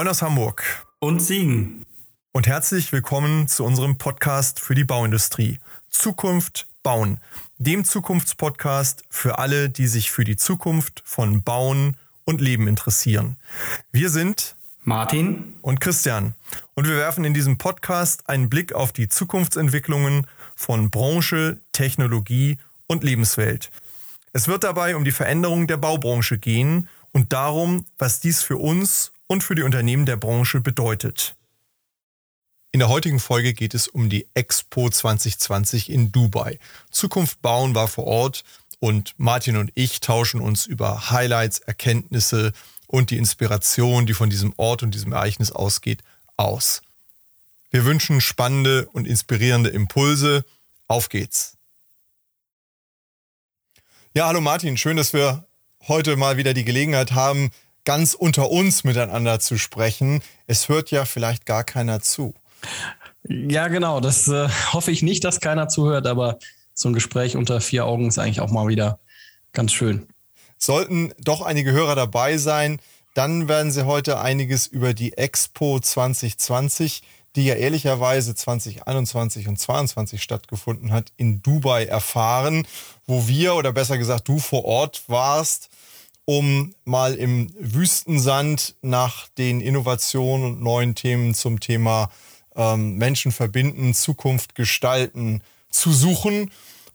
Moin 0.00 0.08
aus 0.08 0.22
Hamburg. 0.22 0.64
Und 0.98 1.20
Siegen. 1.20 1.84
Und 2.32 2.46
herzlich 2.46 2.90
willkommen 2.90 3.48
zu 3.48 3.66
unserem 3.66 3.98
Podcast 3.98 4.58
für 4.58 4.74
die 4.74 4.84
Bauindustrie. 4.84 5.58
Zukunft 5.90 6.66
bauen. 6.82 7.20
Dem 7.58 7.84
Zukunftspodcast 7.84 9.04
für 9.10 9.38
alle, 9.38 9.68
die 9.68 9.86
sich 9.86 10.10
für 10.10 10.24
die 10.24 10.38
Zukunft 10.38 11.02
von 11.04 11.42
Bauen 11.42 11.98
und 12.24 12.40
Leben 12.40 12.66
interessieren. 12.66 13.36
Wir 13.92 14.08
sind 14.08 14.56
Martin 14.84 15.56
und 15.60 15.82
Christian. 15.82 16.34
Und 16.72 16.88
wir 16.88 16.96
werfen 16.96 17.26
in 17.26 17.34
diesem 17.34 17.58
Podcast 17.58 18.26
einen 18.26 18.48
Blick 18.48 18.72
auf 18.72 18.92
die 18.92 19.10
Zukunftsentwicklungen 19.10 20.26
von 20.56 20.88
Branche, 20.88 21.58
Technologie 21.72 22.56
und 22.86 23.04
Lebenswelt. 23.04 23.70
Es 24.32 24.48
wird 24.48 24.64
dabei 24.64 24.96
um 24.96 25.04
die 25.04 25.12
Veränderung 25.12 25.66
der 25.66 25.76
Baubranche 25.76 26.38
gehen 26.38 26.88
und 27.12 27.34
darum, 27.34 27.84
was 27.98 28.20
dies 28.20 28.42
für 28.42 28.56
uns 28.56 29.12
und 29.30 29.44
für 29.44 29.54
die 29.54 29.62
Unternehmen 29.62 30.06
der 30.06 30.16
Branche 30.16 30.60
bedeutet. 30.60 31.36
In 32.72 32.80
der 32.80 32.88
heutigen 32.88 33.20
Folge 33.20 33.54
geht 33.54 33.74
es 33.74 33.86
um 33.86 34.10
die 34.10 34.26
Expo 34.34 34.90
2020 34.90 35.88
in 35.88 36.10
Dubai. 36.10 36.58
Zukunft 36.90 37.40
bauen 37.40 37.76
war 37.76 37.86
vor 37.86 38.08
Ort 38.08 38.42
und 38.80 39.14
Martin 39.18 39.56
und 39.56 39.70
ich 39.76 40.00
tauschen 40.00 40.40
uns 40.40 40.66
über 40.66 41.12
Highlights, 41.12 41.60
Erkenntnisse 41.60 42.52
und 42.88 43.10
die 43.12 43.18
Inspiration, 43.18 44.04
die 44.04 44.14
von 44.14 44.30
diesem 44.30 44.52
Ort 44.56 44.82
und 44.82 44.96
diesem 44.96 45.12
Ereignis 45.12 45.52
ausgeht, 45.52 46.02
aus. 46.36 46.82
Wir 47.70 47.84
wünschen 47.84 48.20
spannende 48.20 48.88
und 48.88 49.06
inspirierende 49.06 49.70
Impulse. 49.70 50.44
Auf 50.88 51.08
geht's! 51.08 51.56
Ja, 54.12 54.26
hallo 54.26 54.40
Martin, 54.40 54.76
schön, 54.76 54.96
dass 54.96 55.12
wir 55.12 55.46
heute 55.86 56.16
mal 56.16 56.36
wieder 56.36 56.52
die 56.52 56.64
Gelegenheit 56.64 57.12
haben, 57.12 57.52
ganz 57.84 58.14
unter 58.14 58.50
uns 58.50 58.84
miteinander 58.84 59.40
zu 59.40 59.58
sprechen. 59.58 60.22
Es 60.46 60.68
hört 60.68 60.90
ja 60.90 61.04
vielleicht 61.04 61.46
gar 61.46 61.64
keiner 61.64 62.00
zu. 62.00 62.34
Ja, 63.28 63.68
genau. 63.68 64.00
Das 64.00 64.28
äh, 64.28 64.48
hoffe 64.72 64.90
ich 64.90 65.02
nicht, 65.02 65.24
dass 65.24 65.40
keiner 65.40 65.68
zuhört, 65.68 66.06
aber 66.06 66.38
so 66.74 66.88
ein 66.88 66.94
Gespräch 66.94 67.36
unter 67.36 67.60
vier 67.60 67.86
Augen 67.86 68.08
ist 68.08 68.18
eigentlich 68.18 68.40
auch 68.40 68.50
mal 68.50 68.68
wieder 68.68 69.00
ganz 69.52 69.72
schön. 69.72 70.06
Sollten 70.58 71.12
doch 71.18 71.42
einige 71.42 71.72
Hörer 71.72 71.94
dabei 71.94 72.36
sein, 72.36 72.80
dann 73.14 73.48
werden 73.48 73.72
Sie 73.72 73.86
heute 73.86 74.20
einiges 74.20 74.66
über 74.66 74.94
die 74.94 75.14
Expo 75.14 75.80
2020 75.80 77.02
die 77.36 77.44
ja 77.44 77.54
ehrlicherweise 77.54 78.34
2021 78.34 79.48
und 79.48 79.58
2022 79.58 80.22
stattgefunden 80.22 80.92
hat, 80.92 81.12
in 81.16 81.42
Dubai 81.42 81.84
erfahren, 81.84 82.66
wo 83.06 83.28
wir 83.28 83.54
oder 83.54 83.72
besser 83.72 83.98
gesagt 83.98 84.28
du 84.28 84.38
vor 84.38 84.64
Ort 84.64 85.04
warst, 85.06 85.68
um 86.30 86.76
mal 86.84 87.14
im 87.14 87.52
Wüstensand 87.58 88.76
nach 88.82 89.26
den 89.36 89.60
Innovationen 89.60 90.46
und 90.46 90.60
neuen 90.60 90.94
Themen 90.94 91.34
zum 91.34 91.58
Thema 91.58 92.08
ähm, 92.54 92.94
Menschen 92.94 93.32
verbinden, 93.32 93.94
Zukunft 93.94 94.54
gestalten 94.54 95.42
zu 95.70 95.92
suchen. 95.92 96.52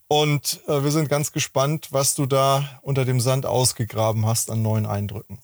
Und 0.07 0.61
äh, 0.67 0.85
wir 0.85 0.91
sind 0.91 1.09
ganz 1.09 1.33
gespannt, 1.33 1.89
was 1.91 2.15
du 2.15 2.27
da 2.27 2.79
unter 2.81 3.03
dem 3.03 3.19
Sand 3.19 3.45
ausgegraben 3.45 4.25
hast 4.25 4.49
an 4.49 4.61
neuen 4.61 4.85
Eindrücken. 4.85 5.39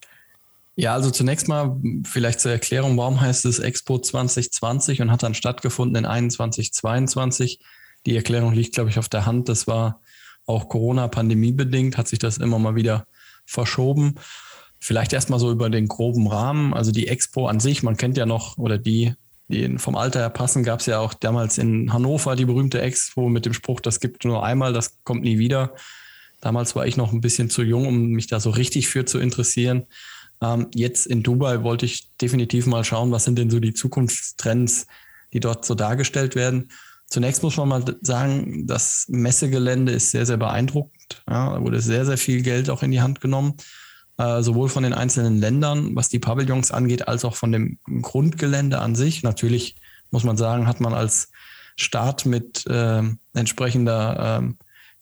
Ja, 0.77 0.93
also 0.93 1.11
zunächst 1.11 1.49
mal 1.49 1.77
vielleicht 2.05 2.39
zur 2.39 2.53
Erklärung, 2.53 2.95
warum 2.95 3.19
heißt 3.19 3.43
es 3.43 3.59
Expo 3.59 3.99
2020 3.99 5.01
und 5.01 5.11
hat 5.11 5.21
dann 5.21 5.33
stattgefunden 5.33 5.97
in 5.97 6.05
21, 6.05 6.71
22. 6.71 7.59
Die 8.05 8.15
Erklärung 8.15 8.53
liegt, 8.53 8.73
glaube 8.73 8.89
ich, 8.89 8.97
auf 8.97 9.09
der 9.09 9.25
Hand. 9.25 9.49
Das 9.49 9.67
war 9.67 9.99
auch 10.45 10.69
Corona-Pandemie 10.69 11.51
bedingt, 11.51 11.97
hat 11.97 12.07
sich 12.07 12.19
das 12.19 12.37
immer 12.37 12.57
mal 12.57 12.75
wieder 12.75 13.05
verschoben. 13.51 14.15
Vielleicht 14.79 15.13
erstmal 15.13 15.39
so 15.39 15.51
über 15.51 15.69
den 15.69 15.87
groben 15.87 16.27
Rahmen. 16.27 16.73
Also 16.73 16.91
die 16.91 17.07
Expo 17.07 17.47
an 17.47 17.59
sich, 17.59 17.83
man 17.83 17.97
kennt 17.97 18.17
ja 18.17 18.25
noch, 18.25 18.57
oder 18.57 18.77
die, 18.77 19.13
die 19.47 19.77
vom 19.77 19.95
Alter 19.95 20.21
her 20.21 20.29
passen, 20.29 20.63
gab 20.63 20.79
es 20.79 20.85
ja 20.85 20.99
auch 20.99 21.13
damals 21.13 21.57
in 21.57 21.93
Hannover 21.93 22.35
die 22.35 22.45
berühmte 22.45 22.81
Expo 22.81 23.29
mit 23.29 23.45
dem 23.45 23.53
Spruch, 23.53 23.79
das 23.79 23.99
gibt 23.99 24.25
nur 24.25 24.43
einmal, 24.43 24.73
das 24.73 25.03
kommt 25.03 25.21
nie 25.21 25.37
wieder. 25.37 25.75
Damals 26.39 26.75
war 26.75 26.87
ich 26.87 26.97
noch 26.97 27.11
ein 27.11 27.21
bisschen 27.21 27.49
zu 27.49 27.61
jung, 27.61 27.85
um 27.85 28.07
mich 28.11 28.27
da 28.27 28.39
so 28.39 28.49
richtig 28.49 28.87
für 28.87 29.05
zu 29.05 29.19
interessieren. 29.19 29.85
Ähm, 30.41 30.67
jetzt 30.73 31.05
in 31.05 31.21
Dubai 31.21 31.63
wollte 31.63 31.85
ich 31.85 32.09
definitiv 32.17 32.65
mal 32.65 32.83
schauen, 32.83 33.11
was 33.11 33.25
sind 33.25 33.37
denn 33.37 33.51
so 33.51 33.59
die 33.59 33.73
Zukunftstrends, 33.73 34.87
die 35.33 35.39
dort 35.39 35.65
so 35.65 35.75
dargestellt 35.75 36.35
werden. 36.35 36.69
Zunächst 37.05 37.43
muss 37.43 37.57
man 37.57 37.67
mal 37.67 37.83
sagen, 38.01 38.65
das 38.65 39.05
Messegelände 39.09 39.91
ist 39.91 40.11
sehr, 40.11 40.25
sehr 40.25 40.37
beeindruckend. 40.37 41.00
Ja, 41.29 41.53
da 41.53 41.61
wurde 41.61 41.81
sehr, 41.81 42.05
sehr 42.05 42.17
viel 42.17 42.41
Geld 42.41 42.69
auch 42.69 42.83
in 42.83 42.91
die 42.91 43.01
Hand 43.01 43.21
genommen, 43.21 43.53
äh, 44.17 44.41
sowohl 44.41 44.69
von 44.69 44.83
den 44.83 44.93
einzelnen 44.93 45.39
Ländern, 45.39 45.95
was 45.95 46.09
die 46.09 46.19
Pavillons 46.19 46.71
angeht, 46.71 47.07
als 47.07 47.25
auch 47.25 47.35
von 47.35 47.51
dem 47.51 47.79
Grundgelände 48.01 48.79
an 48.79 48.95
sich. 48.95 49.23
Natürlich 49.23 49.75
muss 50.11 50.23
man 50.23 50.37
sagen, 50.37 50.67
hat 50.67 50.81
man 50.81 50.93
als 50.93 51.31
Staat 51.75 52.25
mit 52.25 52.65
äh, 52.67 53.03
entsprechender 53.33 54.41
äh, 54.41 54.53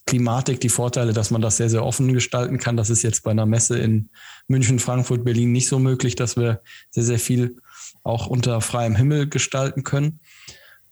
Klimatik 0.05 0.59
die 0.59 0.69
Vorteile, 0.69 1.13
dass 1.13 1.29
man 1.29 1.41
das 1.41 1.57
sehr, 1.57 1.69
sehr 1.69 1.85
offen 1.85 2.13
gestalten 2.13 2.57
kann. 2.57 2.77
Das 2.77 2.89
ist 2.89 3.03
jetzt 3.03 3.23
bei 3.23 3.31
einer 3.31 3.45
Messe 3.45 3.77
in 3.77 4.09
München, 4.47 4.79
Frankfurt, 4.79 5.23
Berlin 5.23 5.51
nicht 5.51 5.67
so 5.67 5.77
möglich, 5.77 6.15
dass 6.15 6.35
wir 6.35 6.61
sehr, 6.89 7.03
sehr 7.03 7.19
viel 7.19 7.57
auch 8.03 8.25
unter 8.27 8.61
freiem 8.61 8.95
Himmel 8.95 9.29
gestalten 9.29 9.83
können. 9.83 10.19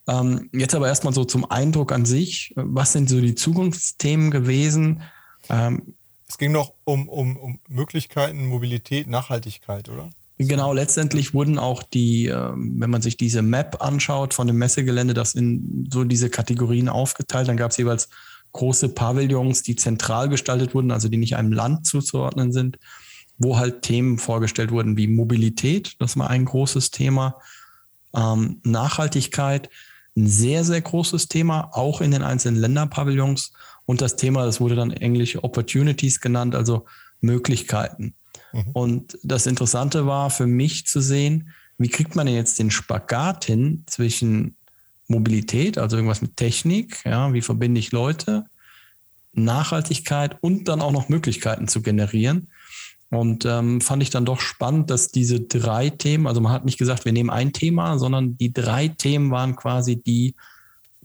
Ähm, 0.07 0.49
jetzt 0.53 0.73
aber 0.73 0.87
erstmal 0.87 1.13
so 1.13 1.25
zum 1.25 1.49
Eindruck 1.49 1.91
an 1.91 2.05
sich. 2.05 2.53
Was 2.55 2.93
sind 2.93 3.09
so 3.09 3.19
die 3.19 3.35
Zukunftsthemen 3.35 4.31
gewesen? 4.31 5.01
Ähm, 5.49 5.95
es 6.27 6.37
ging 6.37 6.51
noch 6.51 6.73
um, 6.83 7.07
um, 7.09 7.37
um 7.37 7.59
Möglichkeiten, 7.67 8.47
Mobilität, 8.47 9.07
Nachhaltigkeit, 9.07 9.89
oder? 9.89 10.09
Genau, 10.39 10.71
letztendlich 10.71 11.33
wurden 11.33 11.57
auch 11.57 11.81
die, 11.81 12.27
ähm, 12.27 12.75
wenn 12.77 12.91
man 12.91 13.01
sich 13.01 13.17
diese 13.17 13.41
Map 13.41 13.83
anschaut 13.83 14.33
von 14.33 14.45
dem 14.45 14.57
Messegelände, 14.57 15.13
das 15.13 15.33
in 15.33 15.89
so 15.91 16.03
diese 16.03 16.29
Kategorien 16.29 16.89
aufgeteilt, 16.89 17.47
dann 17.47 17.57
gab 17.57 17.71
es 17.71 17.77
jeweils 17.77 18.09
große 18.51 18.89
Pavillons, 18.89 19.63
die 19.63 19.75
zentral 19.75 20.29
gestaltet 20.29 20.75
wurden, 20.75 20.91
also 20.91 21.09
die 21.09 21.17
nicht 21.17 21.35
einem 21.35 21.51
Land 21.51 21.87
zuzuordnen 21.87 22.51
sind, 22.51 22.77
wo 23.39 23.57
halt 23.57 23.81
Themen 23.81 24.19
vorgestellt 24.19 24.71
wurden 24.71 24.95
wie 24.95 25.07
Mobilität, 25.07 25.95
das 25.99 26.17
war 26.17 26.29
ein 26.29 26.45
großes 26.45 26.91
Thema, 26.91 27.39
ähm, 28.15 28.61
Nachhaltigkeit, 28.63 29.69
ein 30.17 30.27
sehr, 30.27 30.63
sehr 30.63 30.81
großes 30.81 31.27
Thema, 31.27 31.69
auch 31.73 32.01
in 32.01 32.11
den 32.11 32.23
einzelnen 32.23 32.59
Länderpavillons. 32.59 33.53
Und 33.85 34.01
das 34.01 34.15
Thema, 34.15 34.45
das 34.45 34.59
wurde 34.59 34.75
dann 34.75 34.91
englisch 34.91 35.41
Opportunities 35.41 36.19
genannt, 36.19 36.55
also 36.55 36.85
Möglichkeiten. 37.21 38.15
Mhm. 38.51 38.71
Und 38.73 39.17
das 39.23 39.45
Interessante 39.45 40.07
war 40.07 40.29
für 40.29 40.47
mich 40.47 40.87
zu 40.87 41.01
sehen, 41.01 41.53
wie 41.77 41.89
kriegt 41.89 42.15
man 42.15 42.25
denn 42.25 42.35
jetzt 42.35 42.57
den 42.57 42.71
Spagat 42.71 43.45
hin 43.45 43.83
zwischen 43.85 44.55
Mobilität, 45.07 45.77
also 45.77 45.95
irgendwas 45.95 46.21
mit 46.21 46.35
Technik, 46.35 47.05
ja, 47.05 47.31
wie 47.33 47.41
verbinde 47.41 47.79
ich 47.79 47.91
Leute, 47.91 48.45
Nachhaltigkeit 49.33 50.37
und 50.41 50.67
dann 50.67 50.81
auch 50.81 50.91
noch 50.91 51.09
Möglichkeiten 51.09 51.67
zu 51.67 51.81
generieren. 51.81 52.49
Und 53.09 53.45
ähm, 53.45 53.79
fand 53.79 54.03
ich 54.03 54.09
dann 54.09 54.25
doch 54.25 54.41
spannend, 54.41 54.89
dass 54.89 55.11
diese 55.11 55.39
drei 55.39 55.89
Themen, 55.89 56.27
also 56.27 56.41
man 56.41 56.51
hat 56.51 56.65
nicht 56.65 56.77
gesagt, 56.77 57.05
wir 57.05 57.13
nehmen 57.13 57.29
ein 57.29 57.53
Thema, 57.53 57.97
sondern 57.97 58.37
die 58.37 58.51
drei 58.51 58.89
Themen 58.89 59.31
waren 59.31 59.55
quasi 59.55 59.95
die, 59.95 60.35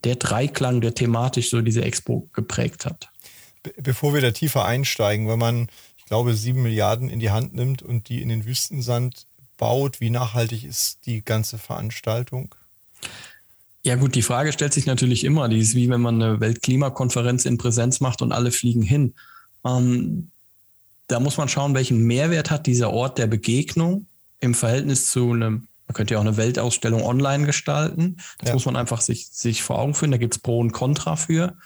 der 0.02 0.16
Dreiklang, 0.16 0.80
der 0.80 0.94
thematisch 0.94 1.50
so 1.50 1.60
diese 1.60 1.84
Expo 1.84 2.28
geprägt 2.32 2.86
hat. 2.86 3.08
Bevor 3.76 4.14
wir 4.14 4.20
da 4.20 4.32
tiefer 4.32 4.64
einsteigen, 4.64 5.28
wenn 5.28 5.38
man, 5.38 5.68
ich 5.96 6.04
glaube, 6.06 6.34
sieben 6.34 6.62
Milliarden 6.62 7.08
in 7.08 7.20
die 7.20 7.30
Hand 7.30 7.54
nimmt 7.54 7.82
und 7.82 8.08
die 8.08 8.20
in 8.20 8.28
den 8.28 8.46
Wüstensand 8.46 9.26
baut, 9.56 10.00
wie 10.00 10.10
nachhaltig 10.10 10.64
ist 10.64 11.06
die 11.06 11.24
ganze 11.24 11.56
Veranstaltung? 11.56 12.52
Ja 13.84 13.94
gut, 13.94 14.16
die 14.16 14.22
Frage 14.22 14.52
stellt 14.52 14.72
sich 14.72 14.86
natürlich 14.86 15.22
immer. 15.22 15.48
Die 15.48 15.60
ist 15.60 15.76
wie 15.76 15.88
wenn 15.88 16.00
man 16.00 16.20
eine 16.20 16.40
Weltklimakonferenz 16.40 17.44
in 17.44 17.58
Präsenz 17.58 18.00
macht 18.00 18.22
und 18.22 18.32
alle 18.32 18.50
fliegen 18.50 18.82
hin. 18.82 19.14
Ähm, 19.64 20.31
da 21.12 21.20
muss 21.20 21.36
man 21.36 21.48
schauen, 21.48 21.74
welchen 21.74 22.04
Mehrwert 22.04 22.50
hat 22.50 22.66
dieser 22.66 22.90
Ort 22.90 23.18
der 23.18 23.26
Begegnung 23.26 24.06
im 24.40 24.54
Verhältnis 24.54 25.08
zu 25.08 25.32
einem, 25.32 25.68
man 25.86 25.94
könnte 25.94 26.14
ja 26.14 26.18
auch 26.18 26.24
eine 26.24 26.38
Weltausstellung 26.38 27.02
online 27.02 27.44
gestalten. 27.44 28.16
Das 28.38 28.48
ja. 28.48 28.54
muss 28.54 28.64
man 28.64 28.76
einfach 28.76 29.02
sich, 29.02 29.28
sich 29.28 29.62
vor 29.62 29.78
Augen 29.78 29.94
führen. 29.94 30.10
Da 30.10 30.16
gibt 30.16 30.34
es 30.34 30.40
Pro 30.40 30.58
und 30.58 30.72
Contra 30.72 31.16
für. 31.16 31.56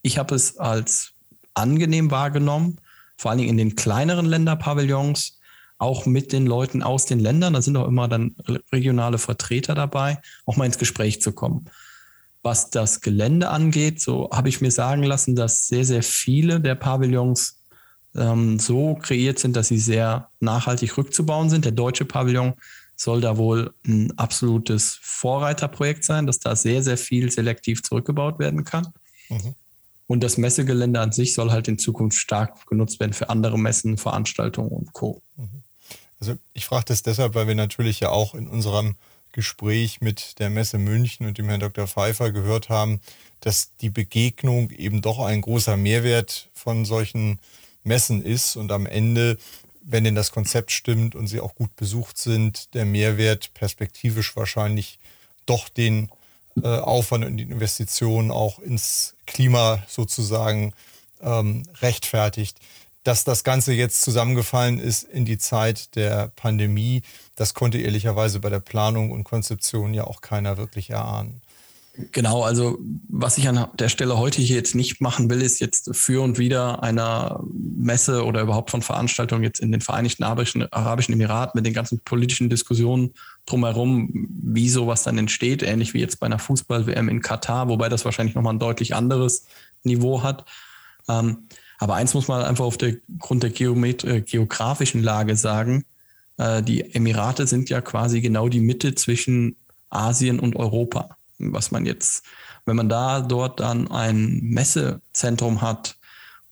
Ich 0.00 0.16
habe 0.16 0.34
es 0.34 0.56
als 0.56 1.12
angenehm 1.52 2.10
wahrgenommen, 2.10 2.80
vor 3.18 3.30
allen 3.30 3.38
Dingen 3.38 3.50
in 3.50 3.58
den 3.58 3.76
kleineren 3.76 4.26
Länderpavillons, 4.26 5.40
auch 5.78 6.06
mit 6.06 6.32
den 6.32 6.46
Leuten 6.46 6.82
aus 6.82 7.04
den 7.04 7.20
Ländern, 7.20 7.52
da 7.52 7.60
sind 7.60 7.76
auch 7.76 7.86
immer 7.86 8.08
dann 8.08 8.34
regionale 8.72 9.18
Vertreter 9.18 9.74
dabei, 9.74 10.22
auch 10.46 10.56
mal 10.56 10.64
ins 10.64 10.78
Gespräch 10.78 11.20
zu 11.20 11.32
kommen. 11.32 11.66
Was 12.42 12.70
das 12.70 13.02
Gelände 13.02 13.50
angeht, 13.50 14.00
so 14.00 14.30
habe 14.32 14.48
ich 14.48 14.62
mir 14.62 14.70
sagen 14.70 15.02
lassen, 15.02 15.36
dass 15.36 15.66
sehr, 15.68 15.84
sehr 15.84 16.02
viele 16.02 16.60
der 16.60 16.76
Pavillons 16.76 17.56
ähm, 18.16 18.58
so 18.58 18.94
kreiert 18.94 19.38
sind, 19.38 19.56
dass 19.56 19.68
sie 19.68 19.78
sehr 19.78 20.28
nachhaltig 20.40 20.96
rückzubauen 20.96 21.50
sind. 21.50 21.64
Der 21.64 21.72
deutsche 21.72 22.04
Pavillon 22.04 22.54
soll 22.96 23.20
da 23.20 23.36
wohl 23.36 23.74
ein 23.86 24.16
absolutes 24.18 24.98
Vorreiterprojekt 25.02 26.04
sein, 26.04 26.26
dass 26.26 26.38
da 26.38 26.56
sehr, 26.56 26.82
sehr 26.82 26.96
viel 26.96 27.30
selektiv 27.30 27.82
zurückgebaut 27.82 28.38
werden 28.38 28.64
kann. 28.64 28.88
Mhm. 29.28 29.54
Und 30.06 30.22
das 30.22 30.38
Messegelände 30.38 31.00
an 31.00 31.12
sich 31.12 31.34
soll 31.34 31.50
halt 31.50 31.68
in 31.68 31.78
Zukunft 31.78 32.18
stark 32.18 32.66
genutzt 32.66 33.00
werden 33.00 33.12
für 33.12 33.28
andere 33.28 33.58
Messen, 33.58 33.98
Veranstaltungen 33.98 34.70
und 34.70 34.92
Co. 34.92 35.20
Mhm. 35.36 35.62
Also 36.20 36.36
ich 36.54 36.64
frage 36.64 36.86
das 36.86 37.02
deshalb, 37.02 37.34
weil 37.34 37.46
wir 37.46 37.54
natürlich 37.54 38.00
ja 38.00 38.10
auch 38.10 38.34
in 38.34 38.48
unserem 38.48 38.94
Gespräch 39.32 40.00
mit 40.00 40.38
der 40.38 40.48
Messe 40.48 40.78
München 40.78 41.26
und 41.26 41.36
dem 41.36 41.48
Herrn 41.48 41.60
Dr. 41.60 41.86
Pfeiffer 41.86 42.32
gehört 42.32 42.70
haben, 42.70 43.00
dass 43.40 43.76
die 43.82 43.90
Begegnung 43.90 44.70
eben 44.70 45.02
doch 45.02 45.18
ein 45.18 45.42
großer 45.42 45.76
Mehrwert 45.76 46.48
von 46.54 46.86
solchen 46.86 47.38
Messen 47.86 48.22
ist 48.22 48.56
und 48.56 48.72
am 48.72 48.86
Ende, 48.86 49.38
wenn 49.82 50.04
denn 50.04 50.14
das 50.14 50.32
Konzept 50.32 50.72
stimmt 50.72 51.14
und 51.14 51.28
sie 51.28 51.40
auch 51.40 51.54
gut 51.54 51.74
besucht 51.76 52.18
sind, 52.18 52.74
der 52.74 52.84
Mehrwert 52.84 53.54
perspektivisch 53.54 54.36
wahrscheinlich 54.36 54.98
doch 55.46 55.68
den 55.68 56.10
äh, 56.62 56.66
Aufwand 56.66 57.24
und 57.24 57.36
die 57.36 57.44
Investitionen 57.44 58.30
auch 58.30 58.58
ins 58.58 59.14
Klima 59.26 59.82
sozusagen 59.88 60.72
ähm, 61.20 61.62
rechtfertigt. 61.80 62.58
Dass 63.04 63.22
das 63.22 63.44
Ganze 63.44 63.72
jetzt 63.72 64.02
zusammengefallen 64.02 64.80
ist 64.80 65.04
in 65.04 65.24
die 65.24 65.38
Zeit 65.38 65.94
der 65.94 66.32
Pandemie, 66.34 67.02
das 67.36 67.54
konnte 67.54 67.78
ehrlicherweise 67.78 68.40
bei 68.40 68.50
der 68.50 68.58
Planung 68.58 69.12
und 69.12 69.22
Konzeption 69.22 69.94
ja 69.94 70.04
auch 70.04 70.20
keiner 70.20 70.56
wirklich 70.56 70.90
erahnen. 70.90 71.40
Genau, 72.12 72.42
also 72.42 72.78
was 73.08 73.38
ich 73.38 73.48
an 73.48 73.68
der 73.78 73.88
Stelle 73.88 74.18
heute 74.18 74.42
hier 74.42 74.56
jetzt 74.56 74.74
nicht 74.74 75.00
machen 75.00 75.30
will, 75.30 75.40
ist 75.40 75.60
jetzt 75.60 75.94
für 75.96 76.22
und 76.22 76.38
wieder 76.38 76.82
einer 76.82 77.42
Messe 77.52 78.24
oder 78.24 78.42
überhaupt 78.42 78.70
von 78.70 78.82
Veranstaltungen 78.82 79.42
jetzt 79.42 79.60
in 79.60 79.72
den 79.72 79.80
Vereinigten 79.80 80.22
Arabischen, 80.22 80.70
Arabischen 80.72 81.14
Emiraten 81.14 81.56
mit 81.56 81.64
den 81.64 81.72
ganzen 81.72 82.00
politischen 82.00 82.50
Diskussionen 82.50 83.14
drumherum, 83.46 84.10
wie 84.12 84.68
sowas 84.68 85.04
dann 85.04 85.16
entsteht, 85.16 85.62
ähnlich 85.62 85.94
wie 85.94 86.00
jetzt 86.00 86.20
bei 86.20 86.26
einer 86.26 86.38
Fußball-WM 86.38 87.08
in 87.08 87.22
Katar, 87.22 87.68
wobei 87.68 87.88
das 87.88 88.04
wahrscheinlich 88.04 88.34
nochmal 88.34 88.54
ein 88.54 88.58
deutlich 88.58 88.94
anderes 88.94 89.46
Niveau 89.82 90.22
hat. 90.22 90.44
Ähm, 91.08 91.48
aber 91.78 91.94
eins 91.94 92.12
muss 92.12 92.28
man 92.28 92.42
einfach 92.42 92.64
auf 92.64 92.76
der 92.76 92.96
Grund 93.18 93.42
der 93.42 93.58
äh, 93.58 94.20
geografischen 94.20 95.02
Lage 95.02 95.36
sagen. 95.36 95.84
Äh, 96.36 96.62
die 96.62 96.94
Emirate 96.94 97.46
sind 97.46 97.70
ja 97.70 97.80
quasi 97.80 98.20
genau 98.20 98.48
die 98.48 98.60
Mitte 98.60 98.94
zwischen 98.94 99.56
Asien 99.88 100.40
und 100.40 100.56
Europa. 100.56 101.16
Was 101.38 101.70
man 101.70 101.86
jetzt, 101.86 102.24
wenn 102.64 102.76
man 102.76 102.88
da 102.88 103.20
dort 103.20 103.60
dann 103.60 103.90
ein 103.90 104.40
Messezentrum 104.42 105.60
hat, 105.60 105.96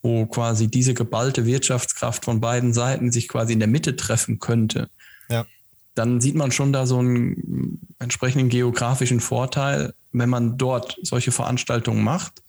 wo 0.02 0.26
quasi 0.26 0.68
diese 0.68 0.92
geballte 0.92 1.46
Wirtschaftskraft 1.46 2.24
von 2.24 2.40
beiden 2.40 2.74
Seiten 2.74 3.10
sich 3.10 3.26
quasi 3.26 3.54
in 3.54 3.58
der 3.58 3.68
Mitte 3.68 3.96
treffen 3.96 4.38
könnte, 4.38 4.90
ja. 5.30 5.46
dann 5.94 6.20
sieht 6.20 6.34
man 6.34 6.52
schon 6.52 6.72
da 6.72 6.86
so 6.86 6.98
einen 6.98 7.80
entsprechenden 7.98 8.50
geografischen 8.50 9.20
Vorteil, 9.20 9.94
wenn 10.12 10.28
man 10.28 10.58
dort 10.58 10.98
solche 11.02 11.32
Veranstaltungen 11.32 12.04
macht. 12.04 12.42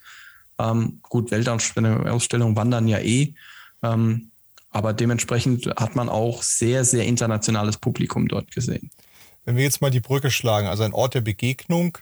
Ähm, 0.60 1.00
gut, 1.04 1.32
Weltausstellungen 1.32 2.56
wandern 2.56 2.88
ja 2.88 3.00
eh. 3.00 3.34
Ähm, 3.84 4.32
aber 4.72 4.92
dementsprechend 4.92 5.68
hat 5.78 5.96
man 5.96 6.10
auch 6.10 6.44
sehr, 6.44 6.84
sehr 6.84 7.06
internationales 7.06 7.78
Publikum 7.78 8.28
dort 8.28 8.52
gesehen. 8.52 8.92
Wenn 9.46 9.56
wir 9.56 9.64
jetzt 9.64 9.82
mal 9.82 9.92
die 9.92 10.00
Brücke 10.00 10.32
schlagen, 10.32 10.68
also 10.68 10.84
ein 10.84 10.94
Ort 10.94 11.14
der 11.14 11.22
Begegnung 11.22 11.98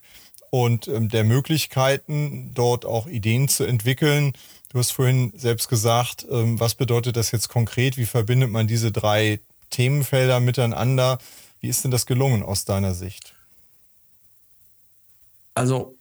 und 0.50 0.88
ähm, 0.88 1.10
der 1.10 1.24
Möglichkeiten, 1.24 2.51
dort 2.54 2.86
auch 2.86 3.07
Ideen 3.07 3.48
zu 3.48 3.63
entwickeln. 3.63 4.34
Du 4.69 4.80
hast 4.80 4.92
vorhin 4.92 5.34
selbst 5.36 5.68
gesagt, 5.68 6.25
ähm, 6.30 6.60
was 6.60 6.75
bedeutet 6.75 7.18
das 7.18 7.31
jetzt 7.31 7.50
konkret? 7.50 7.98
Wie 7.98 8.06
verbindet 8.06 8.50
man 8.50 8.68
diese 8.68 8.92
drei 8.92 9.40
Themenfelder 9.69 10.40
miteinander? 10.40 11.18
Wie 11.60 11.68
ist 11.68 11.84
denn 11.84 11.92
das 11.92 12.06
gelungen 12.06 12.44
aus 12.44 12.66
deiner 12.66 12.94
Sicht? 12.94 13.34
Also 15.56 15.95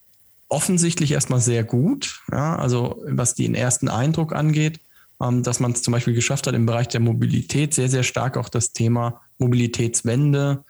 offensichtlich 0.49 1.11
erstmal 1.11 1.39
sehr 1.39 1.63
gut. 1.63 2.21
Ja, 2.31 2.55
also 2.55 3.01
was 3.07 3.35
den 3.35 3.55
ersten 3.55 3.89
Eindruck 3.89 4.33
angeht, 4.33 4.79
ähm, 5.21 5.43
dass 5.43 5.59
man 5.59 5.71
es 5.71 5.81
zum 5.81 5.91
Beispiel 5.91 6.13
geschafft 6.13 6.47
hat, 6.47 6.53
im 6.53 6.65
Bereich 6.65 6.87
der 6.89 6.99
Mobilität 6.99 7.73
sehr, 7.73 7.89
sehr 7.89 8.03
stark 8.03 8.37
auch 8.37 8.49
das 8.49 8.71
Thema 8.71 9.21
Mobilitätswende, 9.39 10.63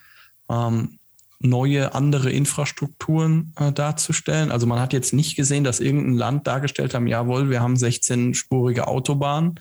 ähm, 0.50 1.00
neue, 1.40 1.94
andere 1.94 2.31
Infrastrukturen 2.31 3.54
äh, 3.60 3.72
darzustellen. 3.72 4.51
Also 4.51 4.66
man 4.66 4.80
hat 4.80 4.94
jetzt 4.94 5.13
nicht 5.13 5.36
gesehen, 5.36 5.63
dass 5.63 5.81
irgendein 5.81 6.16
Land 6.16 6.48
dargestellt 6.48 6.94
haben, 6.94 7.07
jawohl, 7.07 7.50
wir 7.50 7.62
haben 7.62 7.75
16-spurige 7.75 8.88
Autobahnen 8.88 9.60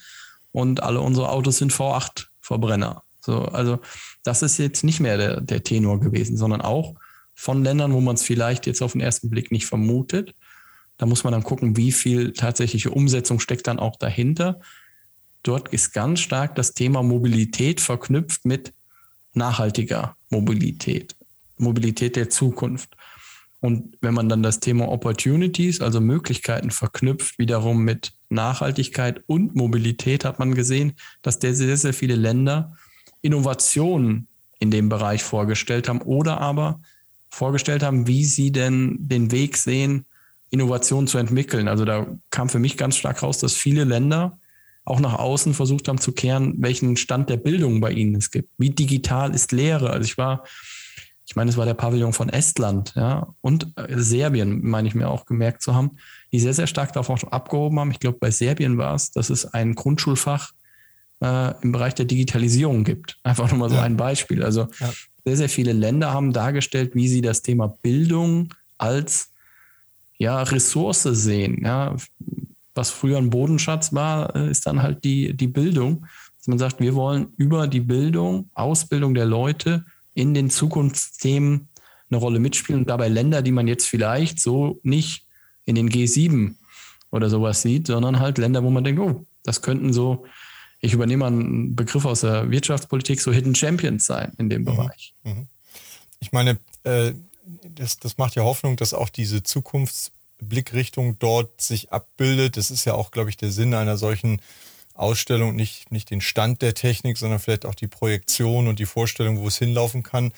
und 0.53 0.83
alle 0.83 1.01
unsere 1.01 1.31
Autos 1.31 1.59
sind 1.59 1.73
V8-Verbrenner. 1.73 3.03
So, 3.21 3.43
also 3.47 3.81
das 4.23 4.43
ist 4.43 4.59
jetzt 4.59 4.85
nicht 4.85 5.01
mehr 5.01 5.17
der, 5.17 5.41
der 5.41 5.63
Tenor 5.63 6.01
gewesen, 6.01 6.37
sondern 6.37 6.61
auch 6.61 6.95
von 7.35 7.65
Ländern, 7.65 7.93
wo 7.93 8.01
man 8.01 8.15
es 8.15 8.23
vielleicht 8.23 8.67
jetzt 8.67 8.83
auf 8.83 8.93
den 8.93 9.01
ersten 9.01 9.31
Blick 9.31 9.51
nicht 9.51 9.67
vermutet. 9.67 10.35
Da 10.99 11.07
muss 11.07 11.25
man 11.25 11.33
dann 11.33 11.43
gucken, 11.43 11.77
wie 11.77 11.91
viel 11.91 12.33
tatsächliche 12.33 12.91
Umsetzung 12.91 13.41
steckt 13.41 13.67
dann 13.67 13.81
auch 13.81 13.97
dahinter. 13.97 14.61
Dort 15.43 15.69
ist 15.73 15.93
ganz 15.93 16.21
stark 16.21 16.55
das 16.55 16.75
Thema 16.75 17.03
Mobilität 17.03 17.81
verknüpft 17.81 18.45
mit 18.45 18.73
nachhaltiger 19.35 20.17
Mobilität, 20.31 21.15
Mobilität 21.59 22.17
der 22.17 22.31
Zukunft. 22.31 22.97
Und 23.61 23.97
wenn 24.01 24.15
man 24.15 24.29
dann 24.29 24.43
das 24.43 24.59
Thema 24.59 24.89
Opportunities, 24.89 25.81
also 25.81 26.01
Möglichkeiten 26.01 26.71
verknüpft, 26.71 27.39
wiederum 27.39 27.85
mit 27.85 28.13
Nachhaltigkeit 28.29 29.23
und 29.27 29.55
Mobilität, 29.55 30.25
hat 30.25 30.39
man 30.39 30.55
gesehen, 30.55 30.95
dass 31.23 31.39
sehr, 31.41 31.77
sehr 31.77 31.95
viele 31.95 32.17
Länder 32.17 32.77
Innovationen 33.21 34.27
in 34.59 34.71
dem 34.71 34.89
Bereich 34.89 35.23
vorgestellt 35.23 35.89
haben 35.89 36.03
oder 36.03 36.41
aber 36.41 36.81
vorgestellt 37.31 37.83
haben, 37.83 38.07
wie 38.07 38.25
sie 38.25 38.53
denn 38.53 38.97
den 39.01 39.31
Weg 39.31 39.57
sehen, 39.57 40.07
Innovation 40.51 41.07
zu 41.07 41.19
entwickeln. 41.19 41.67
Also 41.67 41.85
da 41.85 42.07
kam 42.31 42.49
für 42.49 42.59
mich 42.59 42.77
ganz 42.77 42.97
stark 42.97 43.23
raus, 43.23 43.39
dass 43.39 43.55
viele 43.55 43.85
Länder 43.85 44.39
auch 44.85 45.01
nach 45.01 45.19
außen 45.19 45.55
versucht 45.55 45.89
haben 45.89 45.99
zu 45.99 46.13
kehren, 46.13 46.55
welchen 46.59 46.97
Stand 46.97 47.31
der 47.31 47.37
Bildung 47.37 47.81
bei 47.81 47.93
ihnen 47.93 48.17
es 48.17 48.31
gibt. 48.31 48.51
Wie 48.59 48.71
digital 48.71 49.35
ist 49.35 49.53
Lehre? 49.53 49.91
Also 49.91 50.05
ich 50.05 50.19
war, 50.19 50.45
ich 51.27 51.37
meine, 51.37 51.51
es 51.51 51.57
war 51.57 51.67
der 51.67 51.75
Pavillon 51.75 52.13
von 52.13 52.29
Estland, 52.29 52.93
ja, 52.97 53.29
und 53.41 53.73
äh, 53.77 53.99
Serbien, 53.99 54.61
meine 54.63 54.89
ich 54.89 54.95
mir 54.95 55.09
auch 55.09 55.25
gemerkt 55.25 55.63
zu 55.63 55.75
haben, 55.75 55.93
die 56.33 56.41
sehr, 56.41 56.55
sehr 56.55 56.67
stark 56.67 56.93
davon 56.93 57.17
abgehoben 57.31 57.79
haben. 57.79 57.91
Ich 57.91 58.01
glaube, 58.01 58.19
bei 58.21 58.31
Serbien 58.31 58.77
war 58.79 58.95
es, 58.95 59.13
dass 59.13 59.31
es 59.31 59.47
ein 59.47 59.75
Grundschulfach 59.75 60.53
äh, 61.23 61.55
im 61.63 61.73
Bereich 61.73 61.95
der 61.95 62.07
Digitalisierung 62.07 62.85
gibt. 62.85 63.19
Einfach 63.23 63.51
nur 63.51 63.59
mal 63.59 63.71
so 63.71 63.77
ja. 63.77 63.83
ein 63.83 63.97
Beispiel. 63.97 64.43
Also 64.43 64.69
ja 64.81 64.93
sehr, 65.25 65.37
sehr 65.37 65.49
viele 65.49 65.73
Länder 65.73 66.13
haben 66.13 66.33
dargestellt, 66.33 66.95
wie 66.95 67.09
sie 67.09 67.21
das 67.21 67.43
Thema 67.43 67.69
Bildung 67.83 68.53
als 68.79 69.31
ja, 70.19 70.43
Ressource 70.43 71.03
sehen. 71.03 71.65
Ja. 71.65 71.97
Was 72.75 72.91
früher 72.91 73.19
ein 73.19 73.31
Bodenschatz 73.31 73.93
war, 73.93 74.35
äh, 74.35 74.51
ist 74.51 74.67
dann 74.67 74.83
halt 74.83 75.05
die, 75.05 75.35
die 75.37 75.47
Bildung. 75.47 76.07
Dass 76.39 76.49
man 76.49 76.59
sagt, 76.59 76.81
wir 76.81 76.95
wollen 76.95 77.33
über 77.37 77.69
die 77.69 77.81
Bildung, 77.81 78.51
Ausbildung 78.55 79.15
der 79.15 79.27
Leute 79.27 79.85
in 80.15 80.35
den 80.35 80.51
Zukunftsthemen 80.51 81.69
eine 82.11 82.19
Rolle 82.19 82.41
mitspielen 82.41 82.83
und 82.83 82.91
dabei 82.91 83.09
Länder, 83.09 83.43
die 83.43 83.53
man 83.53 83.69
jetzt 83.69 83.87
vielleicht 83.87 84.41
so 84.41 84.81
nicht 84.83 85.27
in 85.65 85.75
den 85.75 85.89
G7 85.89 86.55
oder 87.11 87.31
sowas 87.31 87.63
sieht, 87.63 87.87
sondern 87.87 88.21
halt 88.21 88.39
Länder, 88.39 88.63
wo 88.63 88.71
man 88.71 88.85
denkt, 88.85 89.01
oh, 89.01 89.25
das 89.45 89.63
könnten 89.63 89.93
so 89.93 90.25
ich 90.83 90.93
übernehme 90.93 91.25
einen 91.25 91.77
Begriff 91.77 92.05
aus 92.05 92.21
der 92.21 92.51
Wirtschaftspolitik, 92.51 93.21
so 93.21 93.33
Hidden 93.33 93.55
Champions 93.55 94.05
sein 94.05 94.33
in 94.37 94.51
dem 94.51 94.63
mhm. 94.63 94.67
Bereich. 94.67 95.15
Mhm. 95.23 95.47
Ich 96.19 96.33
meine, 96.33 96.59
äh, 96.83 97.13
das, 97.65 97.99
das 97.99 98.19
macht 98.19 98.35
ja 98.35 98.43
Hoffnung, 98.43 98.77
dass 98.77 98.93
auch 98.93 99.09
diese 99.09 99.45
Zukunftsblickrichtung 100.43 101.19
dort 101.19 101.61
sich 101.61 101.93
abbildet. 101.93 102.57
Das 102.57 102.71
ist 102.71 102.85
ja 102.85 102.95
auch, 102.95 103.11
glaube 103.11 103.31
ich, 103.31 103.37
der 103.37 103.51
Sinn 103.51 103.75
einer 103.75 103.97
solchen 103.97 104.41
Ausstellung, 104.95 105.57
nicht, 105.57 105.91
nicht 105.91 106.11
den 106.11 106.21
Stand 106.21 106.61
der 106.63 106.75
Technik, 106.75 107.17
sondern 107.17 107.39
vielleicht 107.39 107.65
auch 107.65 107.75
die 107.75 107.87
Projektion 107.87 108.69
und 108.69 108.79
die 108.79 108.87
Vorstellung, 108.87 109.41
wo 109.41 109.49
es 109.49 109.59
hinlaufen 109.59 110.03
kann, 110.03 110.33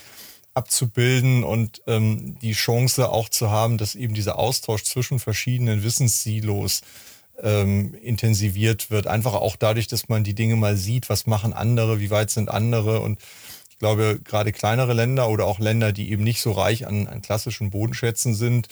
abzubilden 0.54 1.42
und 1.42 1.82
ähm, 1.88 2.38
die 2.40 2.52
Chance 2.52 3.10
auch 3.10 3.28
zu 3.28 3.50
haben, 3.50 3.76
dass 3.76 3.96
eben 3.96 4.14
dieser 4.14 4.38
Austausch 4.38 4.84
zwischen 4.84 5.18
verschiedenen 5.18 5.82
Wissenssilos 5.82 6.82
ähm, 7.42 7.94
intensiviert 7.94 8.92
wird. 8.92 9.08
Einfach 9.08 9.34
auch 9.34 9.56
dadurch, 9.56 9.88
dass 9.88 10.08
man 10.08 10.22
die 10.22 10.34
Dinge 10.34 10.54
mal 10.54 10.76
sieht, 10.76 11.08
was 11.08 11.26
machen 11.26 11.52
andere, 11.52 11.98
wie 11.98 12.10
weit 12.10 12.30
sind 12.30 12.48
andere. 12.48 13.00
Und 13.00 13.18
ich 13.70 13.78
glaube, 13.80 14.20
gerade 14.22 14.52
kleinere 14.52 14.92
Länder 14.92 15.28
oder 15.28 15.46
auch 15.46 15.58
Länder, 15.58 15.90
die 15.90 16.12
eben 16.12 16.22
nicht 16.22 16.40
so 16.40 16.52
reich 16.52 16.86
an, 16.86 17.08
an 17.08 17.22
klassischen 17.22 17.70
Bodenschätzen 17.70 18.36
sind, 18.36 18.68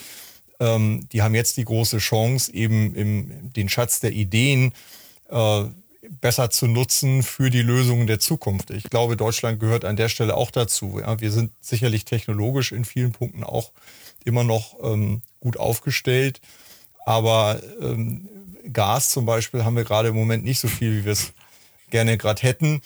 ähm, 0.60 1.08
die 1.12 1.22
haben 1.22 1.34
jetzt 1.34 1.56
die 1.56 1.64
große 1.64 1.98
Chance, 1.98 2.52
eben 2.52 2.94
im, 2.94 3.52
den 3.52 3.68
Schatz 3.68 4.00
der 4.00 4.12
Ideen 4.12 4.72
äh, 5.30 5.64
besser 6.20 6.50
zu 6.50 6.66
nutzen 6.66 7.22
für 7.22 7.50
die 7.50 7.62
Lösungen 7.62 8.06
der 8.06 8.20
Zukunft. 8.20 8.70
Ich 8.70 8.84
glaube, 8.84 9.16
Deutschland 9.16 9.60
gehört 9.60 9.84
an 9.84 9.96
der 9.96 10.08
Stelle 10.08 10.36
auch 10.36 10.50
dazu. 10.50 11.00
Ja, 11.00 11.20
wir 11.20 11.30
sind 11.30 11.52
sicherlich 11.60 12.04
technologisch 12.04 12.72
in 12.72 12.84
vielen 12.84 13.12
Punkten 13.12 13.44
auch 13.44 13.72
immer 14.24 14.44
noch 14.44 14.76
ähm, 14.82 15.22
gut 15.40 15.56
aufgestellt. 15.56 16.40
Aber 17.04 17.60
ähm, 17.80 18.28
Gas 18.72 19.10
zum 19.10 19.26
Beispiel 19.26 19.64
haben 19.64 19.76
wir 19.76 19.84
gerade 19.84 20.08
im 20.08 20.14
Moment 20.14 20.44
nicht 20.44 20.60
so 20.60 20.68
viel, 20.68 20.98
wie 20.98 21.04
wir 21.04 21.12
es 21.12 21.32
gerne 21.90 22.16
gerade 22.16 22.42
hätten. 22.42 22.82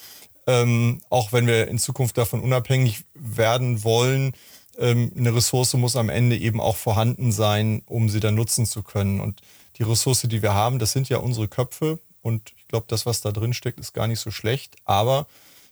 Ähm, 0.47 1.01
auch 1.09 1.33
wenn 1.33 1.45
wir 1.45 1.67
in 1.67 1.77
Zukunft 1.77 2.17
davon 2.17 2.39
unabhängig 2.39 3.03
werden 3.13 3.83
wollen, 3.83 4.33
ähm, 4.77 5.11
eine 5.17 5.35
Ressource 5.35 5.73
muss 5.73 5.95
am 5.95 6.09
Ende 6.09 6.37
eben 6.37 6.61
auch 6.61 6.77
vorhanden 6.77 7.31
sein, 7.31 7.81
um 7.85 8.09
sie 8.09 8.19
dann 8.19 8.35
nutzen 8.35 8.65
zu 8.65 8.83
können. 8.83 9.19
Und 9.19 9.41
die 9.77 9.83
Ressource, 9.83 10.21
die 10.21 10.41
wir 10.41 10.53
haben, 10.53 10.79
das 10.79 10.91
sind 10.91 11.09
ja 11.09 11.17
unsere 11.17 11.47
Köpfe. 11.47 11.99
Und 12.21 12.53
ich 12.57 12.67
glaube, 12.67 12.85
das, 12.89 13.05
was 13.05 13.21
da 13.21 13.31
drin 13.31 13.53
steckt, 13.53 13.79
ist 13.79 13.93
gar 13.93 14.07
nicht 14.07 14.19
so 14.19 14.31
schlecht. 14.31 14.75
Aber 14.85 15.27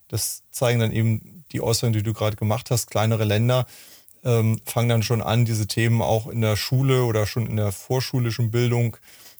das 0.08 0.44
zeigen 0.52 0.80
dann 0.80 0.92
eben 0.92 1.44
die 1.52 1.62
Äußerungen, 1.62 1.94
die 1.94 2.04
du 2.04 2.14
gerade 2.14 2.36
gemacht 2.36 2.72
hast. 2.72 2.90
Kleinere 2.90 3.24
Länder 3.24 3.66
ähm, 4.24 4.60
fangen 4.66 4.90
dann 4.90 5.04
schon 5.04 5.22
an, 5.22 5.46
diese 5.46 5.68
Themen 5.68 6.02
auch 6.02 6.28
in 6.28 6.42
der 6.42 6.56
Schule 6.56 7.04
oder 7.04 7.26
schon 7.26 7.48
in 7.48 7.58
der 7.58 7.72
vorschulischen 7.72 8.52
Bildung 8.52 8.98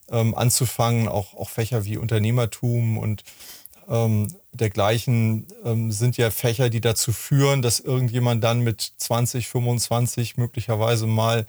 ähm, 0.10 0.36
anzufangen. 0.36 1.08
Auch, 1.08 1.34
auch 1.36 1.50
Fächer 1.50 1.86
wie 1.86 1.98
Unternehmertum 1.98 2.98
und 2.98 3.24
ähm, 3.88 4.28
dergleichen 4.58 5.48
ähm, 5.64 5.92
sind 5.92 6.18
ja 6.18 6.32
Fächer, 6.32 6.70
die 6.70 6.82
dazu 6.82 7.12
führen, 7.12 7.62
dass 7.62 7.80
irgendjemand 7.80 8.44
dann 8.44 8.62
mit 8.62 8.94
20, 8.98 9.48
25 9.48 10.38
möglicherweise 10.38 11.08
mal 11.08 11.46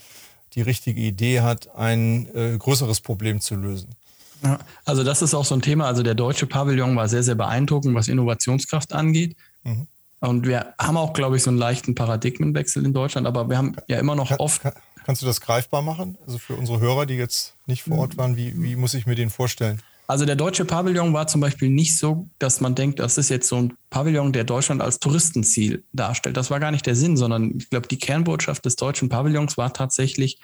die 0.54 0.62
richtige 0.62 1.00
Idee 1.00 1.40
hat, 1.40 1.74
ein 1.74 2.28
äh, 2.34 2.56
größeres 2.58 3.00
Problem 3.00 3.40
zu 3.40 3.56
lösen. 3.56 3.94
Ja, 4.42 4.58
also 4.84 5.04
das 5.04 5.22
ist 5.22 5.34
auch 5.34 5.44
so 5.44 5.54
ein 5.54 5.62
Thema. 5.62 5.86
Also 5.86 6.02
der 6.02 6.14
deutsche 6.14 6.46
Pavillon 6.46 6.96
war 6.96 7.08
sehr, 7.08 7.22
sehr 7.22 7.34
beeindruckend, 7.34 7.94
was 7.94 8.08
Innovationskraft 8.08 8.92
angeht. 8.92 9.36
Mhm. 9.64 9.86
Und 10.20 10.46
wir 10.46 10.74
haben 10.78 10.96
auch, 10.96 11.12
glaube 11.12 11.36
ich, 11.36 11.42
so 11.42 11.50
einen 11.50 11.58
leichten 11.58 11.94
Paradigmenwechsel 11.94 12.84
in 12.84 12.92
Deutschland, 12.92 13.26
aber 13.26 13.48
wir 13.48 13.58
haben 13.58 13.76
ja 13.86 13.98
immer 13.98 14.14
noch 14.14 14.30
kann, 14.30 14.38
oft. 14.38 14.62
Kann, 14.62 14.72
kannst 15.04 15.22
du 15.22 15.26
das 15.26 15.40
greifbar 15.40 15.82
machen? 15.82 16.16
Also 16.26 16.38
für 16.38 16.54
unsere 16.54 16.80
Hörer, 16.80 17.06
die 17.06 17.14
jetzt 17.14 17.54
nicht 17.66 17.82
vor 17.82 17.98
Ort 17.98 18.16
waren, 18.16 18.36
wie, 18.36 18.60
wie 18.60 18.76
muss 18.76 18.94
ich 18.94 19.06
mir 19.06 19.14
den 19.14 19.30
vorstellen? 19.30 19.82
Also 20.08 20.24
der 20.24 20.36
deutsche 20.36 20.64
Pavillon 20.64 21.12
war 21.12 21.26
zum 21.26 21.40
Beispiel 21.40 21.68
nicht 21.68 21.98
so, 21.98 22.30
dass 22.38 22.60
man 22.60 22.76
denkt, 22.76 23.00
das 23.00 23.18
ist 23.18 23.28
jetzt 23.28 23.48
so 23.48 23.56
ein 23.56 23.76
Pavillon, 23.90 24.32
der 24.32 24.44
Deutschland 24.44 24.80
als 24.80 25.00
Touristenziel 25.00 25.82
darstellt. 25.92 26.36
Das 26.36 26.48
war 26.50 26.60
gar 26.60 26.70
nicht 26.70 26.86
der 26.86 26.94
Sinn, 26.94 27.16
sondern 27.16 27.56
ich 27.56 27.70
glaube, 27.70 27.88
die 27.88 27.98
Kernbotschaft 27.98 28.64
des 28.64 28.76
deutschen 28.76 29.08
Pavillons 29.08 29.58
war 29.58 29.72
tatsächlich 29.72 30.38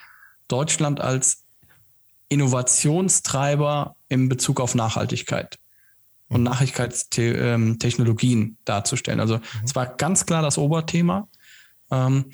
Deutschland 0.48 1.00
als 1.00 1.44
Innovationstreiber 2.28 3.94
in 4.08 4.28
Bezug 4.28 4.60
auf 4.60 4.74
Nachhaltigkeit 4.74 5.60
und 6.28 6.40
mhm. 6.40 6.44
Nachhaltigkeitstechnologien 6.44 8.56
darzustellen. 8.64 9.20
Also 9.20 9.36
mhm. 9.36 9.42
es 9.64 9.76
war 9.76 9.86
ganz 9.86 10.26
klar 10.26 10.42
das 10.42 10.58
Oberthema. 10.58 11.28
Ähm, 11.90 12.24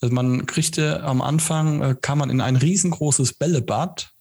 also 0.00 0.14
man 0.14 0.46
kriegte 0.46 1.02
am 1.04 1.22
Anfang, 1.22 1.80
äh, 1.80 1.94
kam 2.00 2.18
man 2.18 2.30
in 2.30 2.40
ein 2.40 2.56
riesengroßes 2.56 3.34
Bällebad 3.34 4.12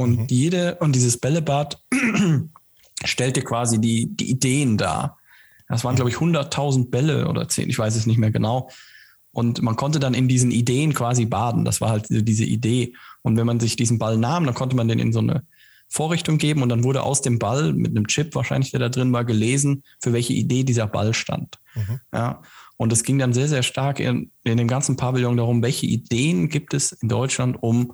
und 0.00 0.18
mhm. 0.18 0.26
jede, 0.30 0.76
und 0.76 0.94
dieses 0.94 1.18
Bällebad 1.18 1.82
stellte 3.04 3.42
quasi 3.42 3.78
die, 3.78 4.08
die 4.16 4.30
Ideen 4.30 4.78
dar. 4.78 5.18
Das 5.68 5.84
waren, 5.84 5.94
glaube 5.94 6.10
ich, 6.10 6.16
100.000 6.16 6.88
Bälle 6.88 7.28
oder 7.28 7.46
10, 7.46 7.68
ich 7.68 7.78
weiß 7.78 7.94
es 7.96 8.06
nicht 8.06 8.16
mehr 8.16 8.30
genau. 8.30 8.70
Und 9.30 9.60
man 9.60 9.76
konnte 9.76 10.00
dann 10.00 10.14
in 10.14 10.26
diesen 10.26 10.52
Ideen 10.52 10.94
quasi 10.94 11.26
baden. 11.26 11.66
Das 11.66 11.82
war 11.82 11.90
halt 11.90 12.06
diese 12.08 12.44
Idee. 12.44 12.94
Und 13.20 13.36
wenn 13.36 13.46
man 13.46 13.60
sich 13.60 13.76
diesen 13.76 13.98
Ball 13.98 14.16
nahm, 14.16 14.46
dann 14.46 14.54
konnte 14.54 14.74
man 14.74 14.88
den 14.88 14.98
in 14.98 15.12
so 15.12 15.18
eine 15.18 15.44
Vorrichtung 15.86 16.38
geben 16.38 16.62
und 16.62 16.70
dann 16.70 16.82
wurde 16.82 17.02
aus 17.02 17.20
dem 17.20 17.38
Ball 17.38 17.74
mit 17.74 17.90
einem 17.90 18.06
Chip 18.06 18.34
wahrscheinlich, 18.34 18.70
der 18.70 18.80
da 18.80 18.88
drin 18.88 19.12
war, 19.12 19.26
gelesen, 19.26 19.84
für 20.00 20.14
welche 20.14 20.32
Idee 20.32 20.64
dieser 20.64 20.86
Ball 20.86 21.12
stand. 21.12 21.58
Mhm. 21.74 22.00
Ja. 22.14 22.40
Und 22.78 22.90
es 22.90 23.04
ging 23.04 23.18
dann 23.18 23.34
sehr, 23.34 23.48
sehr 23.48 23.62
stark 23.62 24.00
in, 24.00 24.30
in 24.44 24.56
dem 24.56 24.66
ganzen 24.66 24.96
Pavillon 24.96 25.36
darum, 25.36 25.62
welche 25.62 25.84
Ideen 25.84 26.48
gibt 26.48 26.72
es 26.72 26.92
in 26.92 27.10
Deutschland, 27.10 27.62
um 27.62 27.92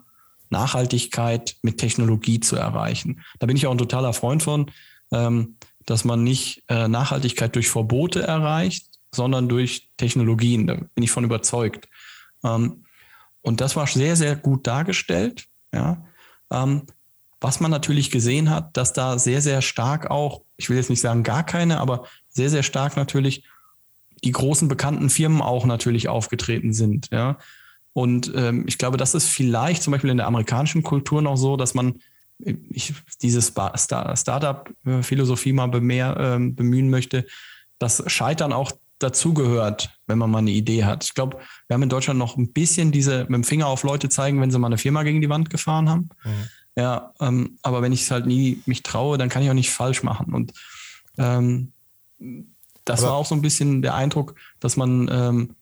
Nachhaltigkeit 0.50 1.56
mit 1.62 1.78
Technologie 1.78 2.40
zu 2.40 2.56
erreichen. 2.56 3.22
Da 3.38 3.46
bin 3.46 3.56
ich 3.56 3.66
auch 3.66 3.72
ein 3.72 3.78
totaler 3.78 4.12
Freund 4.12 4.42
von, 4.42 4.70
ähm, 5.12 5.56
dass 5.84 6.04
man 6.04 6.24
nicht 6.24 6.64
äh, 6.68 6.88
Nachhaltigkeit 6.88 7.54
durch 7.54 7.68
Verbote 7.68 8.22
erreicht, 8.22 8.86
sondern 9.12 9.48
durch 9.48 9.90
Technologien. 9.96 10.66
Da 10.66 10.74
bin 10.74 11.04
ich 11.04 11.10
von 11.10 11.24
überzeugt. 11.24 11.88
Ähm, 12.44 12.84
und 13.42 13.60
das 13.60 13.76
war 13.76 13.86
sehr, 13.86 14.16
sehr 14.16 14.36
gut 14.36 14.66
dargestellt. 14.66 15.46
Ja. 15.72 16.04
Ähm, 16.50 16.82
was 17.40 17.60
man 17.60 17.70
natürlich 17.70 18.10
gesehen 18.10 18.50
hat, 18.50 18.76
dass 18.76 18.92
da 18.92 19.18
sehr, 19.18 19.40
sehr 19.40 19.62
stark 19.62 20.10
auch, 20.10 20.42
ich 20.56 20.68
will 20.68 20.76
jetzt 20.76 20.90
nicht 20.90 21.00
sagen 21.00 21.22
gar 21.22 21.44
keine, 21.44 21.78
aber 21.78 22.06
sehr, 22.28 22.50
sehr 22.50 22.62
stark 22.62 22.96
natürlich 22.96 23.44
die 24.24 24.32
großen 24.32 24.68
bekannten 24.68 25.10
Firmen 25.10 25.42
auch 25.42 25.66
natürlich 25.66 26.08
aufgetreten 26.08 26.72
sind. 26.72 27.08
Ja. 27.12 27.38
Und 27.96 28.30
ähm, 28.36 28.64
ich 28.66 28.76
glaube, 28.76 28.98
das 28.98 29.14
ist 29.14 29.26
vielleicht 29.26 29.82
zum 29.82 29.90
Beispiel 29.90 30.10
in 30.10 30.18
der 30.18 30.26
amerikanischen 30.26 30.82
Kultur 30.82 31.22
noch 31.22 31.36
so, 31.36 31.56
dass 31.56 31.72
man 31.72 32.02
ich, 32.68 32.92
diese 33.22 33.40
Startup-Philosophie 33.40 35.54
mal 35.54 35.68
bemehr, 35.68 36.14
äh, 36.14 36.38
bemühen 36.38 36.90
möchte, 36.90 37.26
dass 37.78 38.04
Scheitern 38.06 38.52
auch 38.52 38.72
dazugehört, 38.98 39.98
wenn 40.06 40.18
man 40.18 40.30
mal 40.30 40.40
eine 40.40 40.50
Idee 40.50 40.84
hat. 40.84 41.04
Ich 41.04 41.14
glaube, 41.14 41.38
wir 41.68 41.74
haben 41.74 41.84
in 41.84 41.88
Deutschland 41.88 42.18
noch 42.18 42.36
ein 42.36 42.52
bisschen 42.52 42.92
diese 42.92 43.20
mit 43.20 43.32
dem 43.32 43.44
Finger 43.44 43.68
auf 43.68 43.82
Leute 43.82 44.10
zeigen, 44.10 44.42
wenn 44.42 44.50
sie 44.50 44.58
mal 44.58 44.66
eine 44.66 44.76
Firma 44.76 45.02
gegen 45.02 45.22
die 45.22 45.30
Wand 45.30 45.48
gefahren 45.48 45.88
haben. 45.88 46.10
Mhm. 46.22 46.48
Ja, 46.76 47.14
ähm, 47.18 47.56
aber 47.62 47.80
wenn 47.80 47.92
ich 47.92 48.02
es 48.02 48.10
halt 48.10 48.26
nie 48.26 48.60
mich 48.66 48.82
traue, 48.82 49.16
dann 49.16 49.30
kann 49.30 49.42
ich 49.42 49.48
auch 49.48 49.54
nicht 49.54 49.70
falsch 49.70 50.02
machen. 50.02 50.34
Und 50.34 50.52
ähm, 51.16 51.72
das 52.84 53.00
aber 53.00 53.12
war 53.12 53.16
auch 53.16 53.24
so 53.24 53.34
ein 53.34 53.40
bisschen 53.40 53.80
der 53.80 53.94
Eindruck, 53.94 54.34
dass 54.60 54.76
man 54.76 55.08
ähm, 55.10 55.54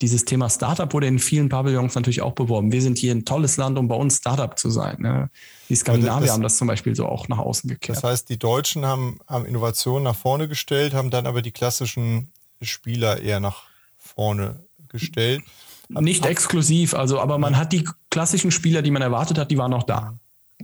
dieses 0.00 0.24
Thema 0.24 0.48
Startup 0.48 0.92
wurde 0.92 1.06
in 1.06 1.18
vielen 1.18 1.48
Pavillons 1.48 1.94
natürlich 1.94 2.22
auch 2.22 2.32
beworben. 2.32 2.72
Wir 2.72 2.80
sind 2.80 2.96
hier 2.96 3.14
ein 3.14 3.24
tolles 3.24 3.56
Land, 3.58 3.78
um 3.78 3.86
bei 3.86 3.94
uns 3.94 4.16
Startup 4.16 4.58
zu 4.58 4.70
sein. 4.70 4.96
Ne? 5.00 5.30
Die 5.68 5.76
Skandinavier 5.76 6.26
das, 6.26 6.34
haben 6.34 6.42
das 6.42 6.56
zum 6.56 6.68
Beispiel 6.68 6.94
so 6.96 7.06
auch 7.06 7.28
nach 7.28 7.38
außen 7.38 7.68
gekehrt. 7.68 7.98
Das 7.98 8.04
heißt, 8.04 8.28
die 8.28 8.38
Deutschen 8.38 8.86
haben, 8.86 9.18
haben 9.26 9.44
Innovationen 9.44 10.04
nach 10.04 10.16
vorne 10.16 10.48
gestellt, 10.48 10.94
haben 10.94 11.10
dann 11.10 11.26
aber 11.26 11.42
die 11.42 11.52
klassischen 11.52 12.32
Spieler 12.62 13.20
eher 13.20 13.40
nach 13.40 13.64
vorne 13.98 14.64
gestellt. 14.88 15.42
Nicht 15.88 16.24
exklusiv, 16.24 16.94
also, 16.94 17.20
aber 17.20 17.38
man 17.38 17.56
hat 17.56 17.72
die 17.72 17.86
klassischen 18.10 18.52
Spieler, 18.52 18.80
die 18.80 18.90
man 18.90 19.02
erwartet 19.02 19.38
hat, 19.38 19.50
die 19.50 19.58
waren 19.58 19.72
noch 19.72 19.82
da. 19.82 20.14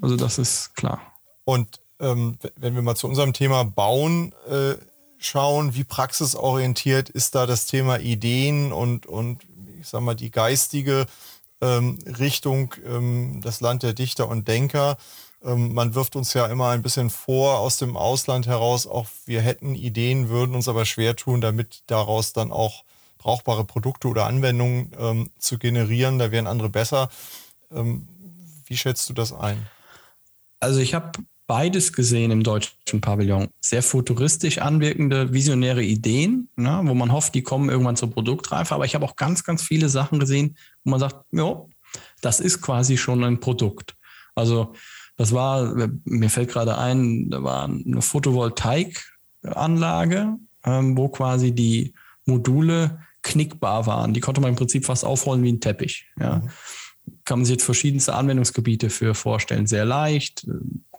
Also 0.01 0.17
das 0.17 0.39
ist 0.39 0.75
klar. 0.77 1.01
Und 1.45 1.81
ähm, 2.01 2.39
wenn 2.57 2.75
wir 2.75 2.83
mal 2.83 2.95
zu 2.95 3.09
unserem 3.09 3.33
Thema 3.33 3.65
Bauen 3.65 4.33
äh, 4.49 4.75
schauen, 5.19 5.75
wie 5.75 5.85
praxisorientiert 5.85 7.09
ist 7.09 7.35
da 7.35 7.47
das 7.47 7.67
Thema 7.67 7.99
Ideen 7.99 8.73
und, 8.73 9.07
und 9.07 9.43
ich 9.81 9.89
sag 9.89 10.01
mal, 10.01 10.15
die 10.15 10.31
geistige 10.31 11.07
ähm, 11.61 11.99
Richtung, 12.19 12.75
ähm, 12.87 13.41
das 13.43 13.61
Land 13.61 13.83
der 13.83 13.93
Dichter 13.93 14.29
und 14.29 14.49
Denker. 14.49 14.99
Ähm, 15.43 15.75
man 15.75 15.95
wirft 15.95 16.17
uns 16.17 16.35
ja 16.35 16.47
immer 16.47 16.71
ein 16.71 16.83
bisschen 16.83 17.11
vor 17.11 17.59
aus 17.59 17.79
dem 17.79 17.97
Ausland 17.97 18.47
heraus, 18.47 18.87
auch 18.87 19.07
wir 19.25 19.41
hätten 19.41 19.75
Ideen, 19.75 20.29
würden 20.29 20.55
uns 20.55 20.69
aber 20.69 20.85
schwer 20.85 21.17
tun, 21.17 21.41
damit 21.41 21.83
daraus 21.87 22.33
dann 22.33 22.53
auch 22.53 22.85
brauchbare 23.19 23.65
Produkte 23.65 24.09
oder 24.09 24.27
Anwendungen 24.27 24.93
ähm, 24.99 25.31
zu 25.39 25.59
generieren. 25.59 26.19
Da 26.19 26.31
wären 26.31 26.47
andere 26.47 26.69
besser. 26.69 27.09
Ähm, 27.73 28.09
wie 28.67 28.77
schätzt 28.77 29.09
du 29.09 29.15
das 29.15 29.33
ein? 29.33 29.67
Also 30.61 30.81
ich 30.81 30.95
habe 30.95 31.13
beides 31.47 31.93
gesehen 31.93 32.31
im 32.31 32.43
deutschen 32.43 33.01
Pavillon. 33.01 33.49
Sehr 33.61 33.83
futuristisch 33.83 34.59
anwirkende, 34.59 35.33
visionäre 35.33 35.83
Ideen, 35.83 36.49
ne, 36.57 36.81
wo 36.85 36.95
man 36.95 37.13
hofft, 37.13 37.35
die 37.35 37.43
kommen 37.43 37.69
irgendwann 37.69 37.97
zur 37.97 38.11
Produktreife. 38.11 38.75
Aber 38.75 38.85
ich 38.85 38.95
habe 38.95 39.05
auch 39.05 39.17
ganz, 39.17 39.45
ganz 39.45 39.63
viele 39.63 39.89
Sachen 39.89 40.19
gesehen, 40.19 40.57
wo 40.85 40.91
man 40.91 41.01
sagt, 41.01 41.25
ja, 41.33 41.57
das 42.21 42.41
ist 42.41 42.61
quasi 42.61 42.97
schon 42.97 43.25
ein 43.25 43.41
Produkt. 43.41 43.97
Also 44.35 44.75
das 45.17 45.33
war, 45.33 45.89
mir 46.05 46.31
fällt 46.31 46.51
gerade 46.51 46.79
ein, 46.79 47.31
da 47.31 47.43
war 47.43 47.65
eine 47.65 48.03
Photovoltaikanlage, 48.03 50.37
ähm, 50.65 50.97
wo 50.97 51.09
quasi 51.09 51.53
die 51.53 51.95
Module 52.27 53.01
knickbar 53.23 53.87
waren. 53.87 54.15
Die 54.15 54.21
konnte 54.21 54.41
man 54.41 54.51
im 54.51 54.57
Prinzip 54.57 54.85
fast 54.85 55.05
aufrollen 55.05 55.43
wie 55.43 55.53
ein 55.53 55.61
Teppich. 55.61 56.07
Ja. 56.19 56.41
Mhm 56.41 56.51
kann 57.25 57.41
man 57.41 57.45
sich 57.45 57.55
jetzt 57.55 57.65
verschiedenste 57.65 58.15
Anwendungsgebiete 58.15 58.91
für 58.91 59.15
vorstellen. 59.15 59.67
Sehr 59.67 59.85
leicht, 59.85 60.47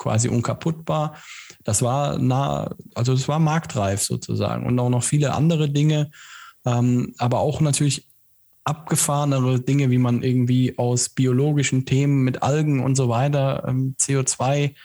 quasi 0.07 0.29
unkaputtbar. 0.29 1.17
Das 1.65 1.81
war 1.81 2.17
nah, 2.17 2.73
also 2.95 3.13
das 3.13 3.27
war 3.27 3.39
marktreif 3.39 4.01
sozusagen 4.01 4.65
und 4.65 4.79
auch 4.79 4.89
noch 4.89 5.03
viele 5.03 5.33
andere 5.33 5.69
Dinge, 5.69 6.11
ähm, 6.65 7.13
aber 7.17 7.39
auch 7.39 7.59
natürlich 7.59 8.07
abgefahrenere 8.63 9.59
Dinge, 9.59 9.91
wie 9.91 9.97
man 9.97 10.23
irgendwie 10.23 10.77
aus 10.77 11.09
biologischen 11.09 11.85
Themen 11.85 12.23
mit 12.23 12.41
Algen 12.41 12.81
und 12.81 12.95
so 12.95 13.09
weiter 13.09 13.65
ähm, 13.67 13.95
CO2 13.99 14.75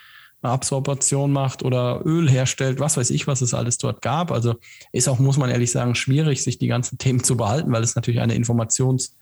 Absorption 0.43 1.31
macht 1.31 1.63
oder 1.63 2.01
Öl 2.05 2.29
herstellt, 2.29 2.81
was 2.81 2.97
weiß 2.97 3.11
ich, 3.11 3.29
was 3.29 3.43
es 3.43 3.55
alles 3.55 3.79
dort 3.79 4.03
gab. 4.03 4.33
Also 4.33 4.57
ist 4.91 5.09
auch, 5.09 5.21
muss 5.21 5.37
man 5.37 5.51
ehrlich 5.51 5.71
sagen, 5.71 5.95
schwierig, 5.95 6.43
sich 6.43 6.59
die 6.59 6.67
ganzen 6.67 6.99
Themen 6.99 7.23
zu 7.23 7.37
behalten, 7.37 7.71
weil 7.71 7.85
es 7.85 7.95
natürlich 7.95 8.21
eine 8.21 8.35
Informations- 8.35 9.13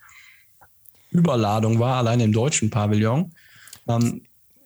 Überladung 1.11 1.77
war, 1.79 1.97
allein 1.97 2.21
im 2.21 2.31
deutschen 2.31 2.69
Pavillon. 2.69 3.33
Ähm, 3.87 4.21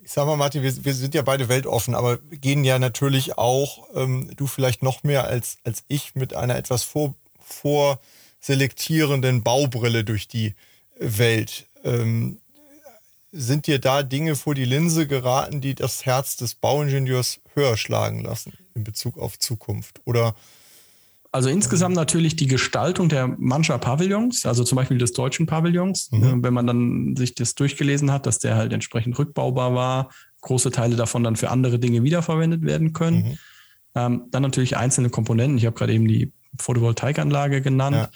ich 0.05 0.11
sag 0.11 0.27
mal, 0.27 0.37
Martin, 0.37 0.61
wir, 0.61 0.85
wir, 0.85 0.93
sind 0.93 1.15
ja 1.15 1.23
beide 1.23 1.49
weltoffen, 1.49 1.95
aber 1.95 2.17
gehen 2.17 2.63
ja 2.63 2.77
natürlich 2.77 3.39
auch, 3.39 3.87
ähm, 3.95 4.29
du 4.35 4.45
vielleicht 4.45 4.83
noch 4.83 5.01
mehr 5.01 5.25
als, 5.25 5.57
als 5.63 5.83
ich, 5.87 6.13
mit 6.13 6.35
einer 6.35 6.57
etwas 6.57 6.83
vor, 6.83 7.15
vorselektierenden 7.39 9.41
Baubrille 9.41 10.03
durch 10.03 10.27
die 10.27 10.53
Welt. 10.99 11.65
Ähm, 11.83 12.37
sind 13.31 13.65
dir 13.65 13.79
da 13.79 14.03
Dinge 14.03 14.35
vor 14.35 14.53
die 14.53 14.63
Linse 14.63 15.07
geraten, 15.07 15.59
die 15.59 15.73
das 15.73 16.05
Herz 16.05 16.37
des 16.37 16.53
Bauingenieurs 16.53 17.39
höher 17.55 17.75
schlagen 17.75 18.21
lassen 18.21 18.53
in 18.75 18.83
Bezug 18.83 19.17
auf 19.17 19.39
Zukunft? 19.39 20.01
Oder 20.05 20.35
also 21.35 21.49
insgesamt 21.49 21.95
natürlich 21.97 22.37
die 22.37 22.47
Gestaltung 22.47 23.09
der 23.09 23.27
mancher 23.27 23.77
Pavillons, 23.77 24.45
also 24.45 24.63
zum 24.63 24.77
Beispiel 24.77 24.97
des 24.97 25.11
deutschen 25.11 25.47
Pavillons, 25.47 26.09
mhm. 26.11 26.19
Ne, 26.19 26.37
wenn 26.39 26.53
man 26.53 26.65
dann 26.65 27.17
sich 27.17 27.35
das 27.35 27.55
durchgelesen 27.55 28.09
hat, 28.09 28.25
dass 28.25 28.39
der 28.39 28.55
halt 28.55 28.71
entsprechend 28.71 29.19
rückbaubar 29.19 29.75
war, 29.75 30.11
große 30.39 30.71
Teile 30.71 30.95
davon 30.95 31.25
dann 31.25 31.35
für 31.35 31.51
andere 31.51 31.77
Dinge 31.77 32.03
wiederverwendet 32.03 32.61
werden 32.61 32.93
können. 32.93 33.17
Mhm. 33.17 33.37
Ähm, 33.95 34.27
dann 34.31 34.43
natürlich 34.43 34.77
einzelne 34.77 35.09
Komponenten. 35.09 35.57
Ich 35.57 35.65
habe 35.65 35.75
gerade 35.75 35.91
eben 35.91 36.07
die 36.07 36.31
Photovoltaikanlage 36.57 37.61
genannt. 37.61 37.97
Ja. 37.97 38.07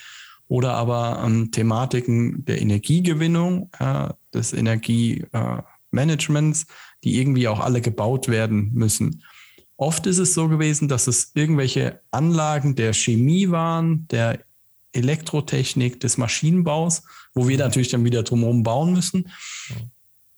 Oder 0.47 0.75
aber 0.75 1.21
ähm, 1.25 1.51
Thematiken 1.51 2.45
der 2.45 2.61
Energiegewinnung, 2.61 3.69
äh, 3.79 4.11
des 4.33 4.53
Energiemanagements, 4.53 6.67
die 7.03 7.19
irgendwie 7.19 7.49
auch 7.49 7.59
alle 7.59 7.81
gebaut 7.81 8.29
werden 8.29 8.71
müssen. 8.73 9.23
Oft 9.79 10.07
ist 10.07 10.17
es 10.17 10.33
so 10.33 10.49
gewesen, 10.49 10.89
dass 10.89 11.07
es 11.07 11.31
irgendwelche 11.35 12.01
Anlagen 12.11 12.75
der 12.75 12.91
Chemie 12.91 13.49
waren, 13.49 14.09
der 14.09 14.39
Elektrotechnik, 14.91 16.01
des 16.01 16.17
Maschinenbaus, 16.17 17.03
wo 17.33 17.47
wir 17.47 17.57
natürlich 17.57 17.87
dann 17.87 18.03
wieder 18.03 18.23
drumherum 18.23 18.63
bauen 18.63 18.91
müssen. 18.91 19.31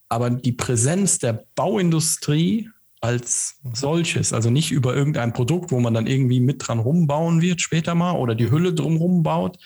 Aber 0.08 0.30
die 0.30 0.52
Präsenz 0.52 1.18
der 1.18 1.44
Bauindustrie 1.56 2.70
als 3.00 3.56
solches, 3.72 4.32
also 4.32 4.48
nicht 4.48 4.70
über 4.70 4.94
irgendein 4.94 5.32
Produkt, 5.32 5.72
wo 5.72 5.80
man 5.80 5.92
dann 5.92 6.06
irgendwie 6.06 6.38
mit 6.38 6.68
dran 6.68 6.78
rumbauen 6.78 7.42
wird 7.42 7.60
später 7.60 7.96
mal 7.96 8.12
oder 8.12 8.36
die 8.36 8.48
Hülle 8.48 8.72
drumherum 8.72 9.24
baut, 9.24 9.58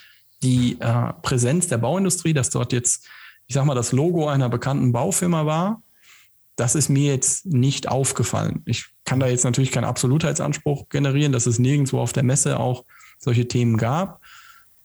die 0.42 0.80
äh, 0.80 1.12
Präsenz 1.20 1.68
der 1.68 1.76
Bauindustrie, 1.76 2.32
dass 2.32 2.48
dort 2.48 2.72
jetzt, 2.72 3.06
ich 3.46 3.54
sag 3.54 3.66
mal, 3.66 3.74
das 3.74 3.92
Logo 3.92 4.26
einer 4.26 4.48
bekannten 4.48 4.92
Baufirma 4.92 5.44
war, 5.44 5.82
das 6.56 6.74
ist 6.74 6.88
mir 6.88 7.12
jetzt 7.12 7.46
nicht 7.46 7.88
aufgefallen. 7.88 8.62
Ich 8.64 8.86
kann 9.04 9.20
da 9.20 9.28
jetzt 9.28 9.44
natürlich 9.44 9.70
keinen 9.70 9.84
Absolutheitsanspruch 9.84 10.88
generieren, 10.88 11.32
dass 11.32 11.46
es 11.46 11.58
nirgendwo 11.58 12.00
auf 12.00 12.12
der 12.12 12.22
Messe 12.22 12.58
auch 12.58 12.84
solche 13.18 13.46
Themen 13.46 13.76
gab. 13.76 14.20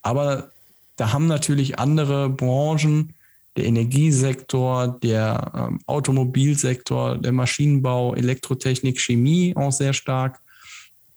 Aber 0.02 0.52
da 0.98 1.14
haben 1.14 1.28
natürlich 1.28 1.80
andere 1.80 2.30
Branchen, 2.30 3.14
der 3.58 3.66
Energiesektor, 3.66 5.00
der 5.02 5.52
ähm, 5.56 5.80
Automobilsektor, 5.86 7.18
der 7.18 7.32
Maschinenbau, 7.32 8.16
Elektrotechnik, 8.16 9.00
Chemie 9.00 9.56
auch 9.56 9.72
sehr 9.72 9.94
stark. 9.94 10.40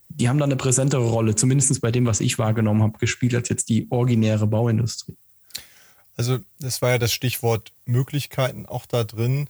Die 0.08 0.28
haben 0.28 0.38
da 0.38 0.44
eine 0.44 0.56
präsentere 0.56 1.08
Rolle, 1.08 1.34
zumindest 1.34 1.80
bei 1.80 1.90
dem, 1.90 2.06
was 2.06 2.20
ich 2.20 2.38
wahrgenommen 2.38 2.82
habe, 2.82 2.98
gespielt 2.98 3.34
als 3.34 3.48
jetzt 3.48 3.68
die 3.68 3.86
originäre 3.90 4.46
Bauindustrie. 4.46 5.16
Also 6.16 6.38
das 6.60 6.82
war 6.82 6.90
ja 6.90 6.98
das 6.98 7.12
Stichwort 7.12 7.72
Möglichkeiten 7.86 8.66
auch 8.66 8.86
da 8.86 9.04
drin. 9.04 9.48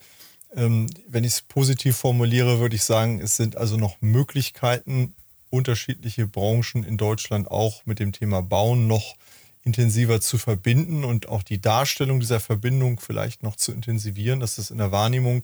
Ähm, 0.55 0.87
wenn 1.07 1.23
ich 1.23 1.33
es 1.33 1.41
positiv 1.41 1.97
formuliere, 1.97 2.59
würde 2.59 2.75
ich 2.75 2.83
sagen, 2.83 3.19
es 3.19 3.35
sind 3.35 3.57
also 3.57 3.77
noch 3.77 3.97
Möglichkeiten, 4.01 5.15
unterschiedliche 5.49 6.27
Branchen 6.27 6.83
in 6.83 6.97
Deutschland 6.97 7.49
auch 7.49 7.85
mit 7.85 7.99
dem 7.99 8.11
Thema 8.11 8.41
Bauen 8.41 8.87
noch 8.87 9.15
intensiver 9.63 10.21
zu 10.21 10.37
verbinden 10.37 11.03
und 11.03 11.27
auch 11.27 11.43
die 11.43 11.59
Darstellung 11.59 12.19
dieser 12.19 12.39
Verbindung 12.39 12.99
vielleicht 12.99 13.41
noch 13.41 13.55
zu 13.55 13.71
intensivieren, 13.71 14.39
dass 14.39 14.57
es 14.57 14.69
in 14.69 14.77
der 14.77 14.91
Wahrnehmung 14.91 15.43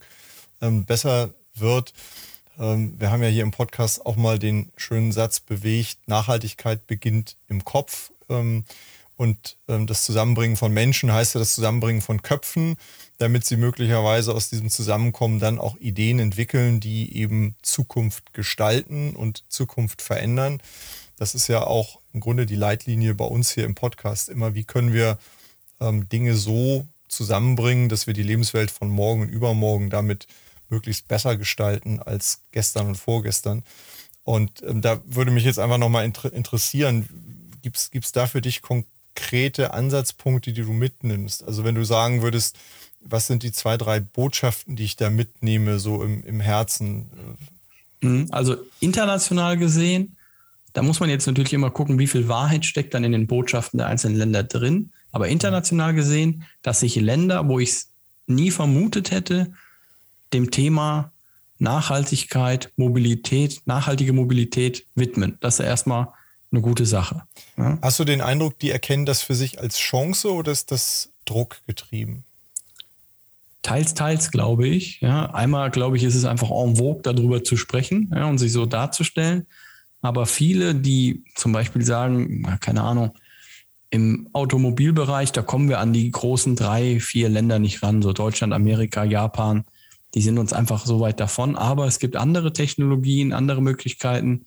ähm, 0.61 0.85
besser 0.85 1.33
wird. 1.55 1.93
Ähm, 2.59 2.99
wir 2.99 3.11
haben 3.11 3.23
ja 3.23 3.29
hier 3.29 3.43
im 3.43 3.51
Podcast 3.51 4.05
auch 4.05 4.15
mal 4.15 4.37
den 4.37 4.71
schönen 4.77 5.11
Satz 5.11 5.39
bewegt, 5.39 5.97
Nachhaltigkeit 6.07 6.85
beginnt 6.85 7.35
im 7.47 7.65
Kopf. 7.65 8.11
Und 9.15 9.57
ähm, 9.67 9.87
das 9.87 10.03
Zusammenbringen 10.05 10.57
von 10.57 10.73
Menschen 10.73 11.11
heißt 11.11 11.35
ja 11.35 11.39
das 11.39 11.53
Zusammenbringen 11.53 12.01
von 12.01 12.21
Köpfen, 12.21 12.77
damit 13.17 13.45
sie 13.45 13.55
möglicherweise 13.55 14.33
aus 14.33 14.49
diesem 14.49 14.69
Zusammenkommen 14.69 15.39
dann 15.39 15.59
auch 15.59 15.77
Ideen 15.77 16.19
entwickeln, 16.19 16.79
die 16.79 17.15
eben 17.15 17.55
Zukunft 17.61 18.33
gestalten 18.33 19.15
und 19.15 19.43
Zukunft 19.47 20.01
verändern. 20.01 20.61
Das 21.17 21.35
ist 21.35 21.47
ja 21.47 21.63
auch 21.63 21.99
im 22.13 22.19
Grunde 22.19 22.47
die 22.47 22.55
Leitlinie 22.55 23.13
bei 23.13 23.25
uns 23.25 23.51
hier 23.51 23.65
im 23.65 23.75
Podcast 23.75 24.27
immer, 24.27 24.55
wie 24.55 24.63
können 24.63 24.91
wir 24.91 25.19
ähm, 25.79 26.09
Dinge 26.09 26.35
so 26.35 26.87
zusammenbringen, 27.09 27.89
dass 27.89 28.07
wir 28.07 28.15
die 28.15 28.23
Lebenswelt 28.23 28.71
von 28.71 28.89
morgen 28.89 29.21
und 29.21 29.29
übermorgen 29.29 29.91
damit 29.91 30.25
möglichst 30.69 31.07
besser 31.07 31.37
gestalten 31.37 31.99
als 31.99 32.41
gestern 32.51 32.87
und 32.87 32.95
vorgestern. 32.95 33.63
Und 34.23 34.63
ähm, 34.63 34.81
da 34.81 34.99
würde 35.05 35.29
mich 35.29 35.43
jetzt 35.43 35.59
einfach 35.59 35.77
nochmal 35.77 36.05
inter 36.05 36.33
interessieren, 36.33 37.07
gibt 37.61 37.77
es 37.77 38.11
da 38.13 38.25
für 38.25 38.41
dich 38.41 38.61
konkret 38.61 38.89
konkrete 39.15 39.73
Ansatzpunkte, 39.73 40.51
die 40.51 40.63
du 40.63 40.73
mitnimmst? 40.73 41.43
Also 41.43 41.63
wenn 41.63 41.75
du 41.75 41.85
sagen 41.85 42.21
würdest, 42.21 42.57
was 43.01 43.27
sind 43.27 43.43
die 43.43 43.51
zwei, 43.51 43.77
drei 43.77 43.99
Botschaften, 43.99 44.75
die 44.75 44.83
ich 44.83 44.95
da 44.95 45.09
mitnehme, 45.09 45.79
so 45.79 46.03
im, 46.03 46.23
im 46.25 46.39
Herzen? 46.39 47.09
Mhm. 48.01 48.27
Also 48.31 48.57
international 48.79 49.57
gesehen, 49.57 50.15
da 50.73 50.83
muss 50.83 50.99
man 50.99 51.09
jetzt 51.09 51.27
natürlich 51.27 51.53
immer 51.53 51.71
gucken, 51.71 51.97
wie 51.97 52.07
viel 52.07 52.27
Wahrheit 52.27 52.65
steckt 52.65 52.93
dann 52.93 53.03
in 53.03 53.11
den 53.11 53.27
Botschaften 53.27 53.77
der 53.77 53.87
einzelnen 53.87 54.17
Länder 54.17 54.43
drin. 54.43 54.91
Aber 55.11 55.27
international 55.27 55.93
gesehen, 55.93 56.43
dass 56.61 56.81
sich 56.81 56.95
Länder, 56.95 57.47
wo 57.47 57.59
ich 57.59 57.69
es 57.69 57.87
nie 58.27 58.51
vermutet 58.51 59.11
hätte, 59.11 59.53
dem 60.33 60.51
Thema 60.51 61.11
Nachhaltigkeit, 61.57 62.71
Mobilität, 62.75 63.61
nachhaltige 63.65 64.13
Mobilität 64.13 64.85
widmen. 64.95 65.37
Das 65.41 65.59
ist 65.59 65.65
erstmal 65.65 66.07
eine 66.51 66.61
gute 66.61 66.85
Sache. 66.85 67.23
Ja? 67.57 67.77
Hast 67.81 67.99
du 67.99 68.03
den 68.03 68.21
Eindruck, 68.21 68.59
die 68.59 68.71
erkennen 68.71 69.05
das 69.05 69.21
für 69.21 69.35
sich 69.35 69.59
als 69.59 69.77
Chance 69.77 70.31
oder 70.31 70.51
ist 70.51 70.71
das 70.71 71.09
Druck 71.25 71.61
getrieben? 71.67 72.23
Teils, 73.61 73.93
teils, 73.93 74.31
glaube 74.31 74.67
ich. 74.67 75.01
Ja, 75.01 75.27
einmal, 75.33 75.69
glaube 75.69 75.95
ich, 75.95 76.03
ist 76.03 76.15
es 76.15 76.25
einfach 76.25 76.49
en 76.49 76.77
vogue, 76.77 77.01
darüber 77.03 77.43
zu 77.43 77.57
sprechen 77.57 78.11
ja, 78.13 78.25
und 78.25 78.39
sich 78.39 78.51
so 78.51 78.65
darzustellen. 78.65 79.45
Aber 80.01 80.25
viele, 80.25 80.73
die 80.73 81.23
zum 81.35 81.51
Beispiel 81.51 81.83
sagen, 81.83 82.57
keine 82.59 82.81
Ahnung, 82.81 83.11
im 83.91 84.29
Automobilbereich, 84.33 85.31
da 85.31 85.41
kommen 85.43 85.69
wir 85.69 85.79
an 85.79 85.93
die 85.93 86.09
großen 86.09 86.55
drei, 86.55 86.99
vier 86.99 87.29
Länder 87.29 87.59
nicht 87.59 87.83
ran, 87.83 88.01
so 88.01 88.13
Deutschland, 88.13 88.53
Amerika, 88.53 89.03
Japan, 89.03 89.65
die 90.15 90.21
sind 90.21 90.39
uns 90.39 90.53
einfach 90.53 90.85
so 90.85 90.99
weit 90.99 91.19
davon. 91.19 91.55
Aber 91.55 91.85
es 91.85 91.99
gibt 91.99 92.15
andere 92.15 92.53
Technologien, 92.53 93.31
andere 93.31 93.61
Möglichkeiten 93.61 94.45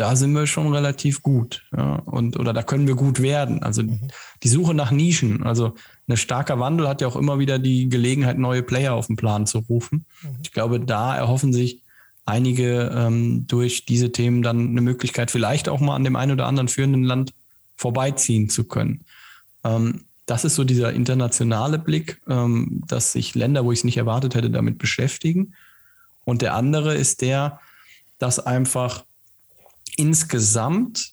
da 0.00 0.16
sind 0.16 0.32
wir 0.32 0.46
schon 0.46 0.72
relativ 0.72 1.22
gut. 1.22 1.62
Ja, 1.76 1.96
und, 1.96 2.38
oder 2.38 2.54
da 2.54 2.62
können 2.62 2.86
wir 2.86 2.94
gut 2.94 3.20
werden. 3.20 3.62
Also 3.62 3.82
mhm. 3.82 4.08
die 4.42 4.48
Suche 4.48 4.72
nach 4.72 4.90
Nischen. 4.90 5.42
Also 5.42 5.74
ein 6.08 6.16
starker 6.16 6.58
Wandel 6.58 6.88
hat 6.88 7.02
ja 7.02 7.06
auch 7.06 7.16
immer 7.16 7.38
wieder 7.38 7.58
die 7.58 7.88
Gelegenheit, 7.90 8.38
neue 8.38 8.62
Player 8.62 8.94
auf 8.94 9.08
den 9.08 9.16
Plan 9.16 9.46
zu 9.46 9.58
rufen. 9.58 10.06
Mhm. 10.22 10.38
Ich 10.42 10.52
glaube, 10.52 10.80
da 10.80 11.14
erhoffen 11.14 11.52
sich 11.52 11.82
einige 12.24 12.90
ähm, 12.94 13.46
durch 13.46 13.84
diese 13.84 14.10
Themen 14.10 14.42
dann 14.42 14.68
eine 14.68 14.80
Möglichkeit, 14.80 15.30
vielleicht 15.30 15.68
auch 15.68 15.80
mal 15.80 15.96
an 15.96 16.04
dem 16.04 16.16
einen 16.16 16.32
oder 16.32 16.46
anderen 16.46 16.68
führenden 16.68 17.02
Land 17.02 17.34
vorbeiziehen 17.76 18.48
zu 18.48 18.64
können. 18.64 19.04
Ähm, 19.64 20.04
das 20.24 20.44
ist 20.46 20.54
so 20.54 20.64
dieser 20.64 20.94
internationale 20.94 21.78
Blick, 21.78 22.22
ähm, 22.26 22.84
dass 22.86 23.12
sich 23.12 23.34
Länder, 23.34 23.66
wo 23.66 23.72
ich 23.72 23.80
es 23.80 23.84
nicht 23.84 23.98
erwartet 23.98 24.34
hätte, 24.34 24.48
damit 24.48 24.78
beschäftigen. 24.78 25.52
Und 26.24 26.40
der 26.40 26.54
andere 26.54 26.94
ist 26.94 27.20
der, 27.20 27.60
dass 28.18 28.38
einfach 28.38 29.04
insgesamt 29.96 31.12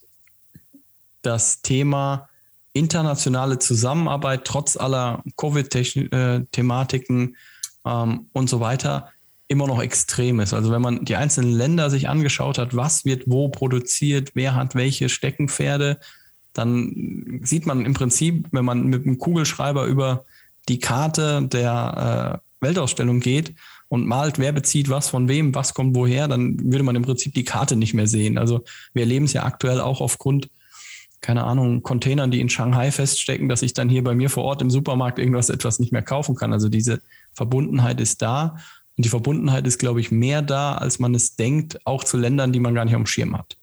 das 1.22 1.62
Thema 1.62 2.30
internationale 2.74 3.60
Zusammenarbeit 3.60 4.46
trotz 4.46 4.78
aller 4.78 5.24
Covid-Thematiken 5.36 7.36
ähm, 7.86 8.28
und 8.34 8.50
so 8.50 8.60
weiter 8.60 9.12
immer 9.48 9.68
noch 9.68 9.82
extrem 9.82 10.40
ist. 10.40 10.54
Also 10.54 10.72
wenn 10.72 10.82
man 10.82 11.06
die 11.06 11.16
einzelnen 11.16 11.52
Länder 11.52 11.90
sich 11.90 12.10
angeschaut 12.10 12.58
hat, 12.58 12.76
was 12.76 13.06
wird 13.06 13.24
wo 13.28 13.50
produziert, 13.50 14.32
wer 14.34 14.56
hat 14.56 14.76
welche 14.76 15.10
Steckenpferde, 15.10 16.00
dann 16.54 17.42
sieht 17.44 17.66
man 17.66 17.86
im 17.86 17.94
Prinzip, 17.94 18.48
wenn 18.52 18.66
man 18.66 18.88
mit 18.88 19.06
einem 19.06 19.18
Kugelschreiber 19.18 19.86
über 19.86 20.26
die 20.68 20.80
Karte 20.80 21.44
der 21.44 22.42
äh, 22.42 22.66
Weltausstellung 22.66 23.20
geht, 23.20 23.54
und 23.90 24.06
malt, 24.06 24.40
wer 24.40 24.52
bezieht 24.52 24.90
was 24.90 25.10
von 25.10 25.30
wem, 25.30 25.56
was 25.56 25.74
kommt 25.74 25.96
woher, 25.96 26.28
dann 26.28 26.60
würde 26.72 26.84
man 26.84 26.96
im 26.96 27.04
Prinzip 27.04 27.34
die 27.34 27.44
Karte 27.44 27.76
nicht 27.76 27.94
mehr 27.94 28.08
sehen. 28.08 28.38
Also 28.38 28.64
wir 28.94 29.04
erleben 29.04 29.26
es 29.26 29.34
ja 29.34 29.44
aktuell 29.44 29.80
auch 29.80 30.02
aufgrund, 30.02 30.50
keine 31.22 31.44
Ahnung, 31.46 31.84
Containern, 31.84 32.32
die 32.32 32.42
in 32.42 32.50
Shanghai 32.50 32.92
feststecken, 32.92 33.50
dass 33.50 33.62
ich 33.62 33.74
dann 33.74 33.90
hier 33.90 34.04
bei 34.04 34.14
mir 34.14 34.30
vor 34.30 34.44
Ort 34.44 34.62
im 34.62 34.70
Supermarkt 34.70 35.20
irgendwas 35.20 35.50
etwas 35.50 35.80
nicht 35.80 35.92
mehr 35.92 36.04
kaufen 36.04 36.36
kann. 36.36 36.54
Also 36.54 36.70
diese 36.70 37.02
Verbundenheit 37.34 38.00
ist 38.00 38.22
da. 38.22 38.58
Und 38.98 39.06
die 39.06 39.10
Verbundenheit 39.10 39.66
ist, 39.68 39.78
glaube 39.78 40.00
ich, 40.00 40.12
mehr 40.12 40.42
da, 40.42 40.74
als 40.74 41.00
man 41.00 41.16
es 41.16 41.36
denkt, 41.36 41.80
auch 41.86 42.04
zu 42.04 42.18
Ländern, 42.18 42.52
die 42.52 42.60
man 42.60 42.74
gar 42.74 42.86
nicht 42.86 42.96
am 42.96 43.06
Schirm 43.06 43.38
hat. 43.38 43.58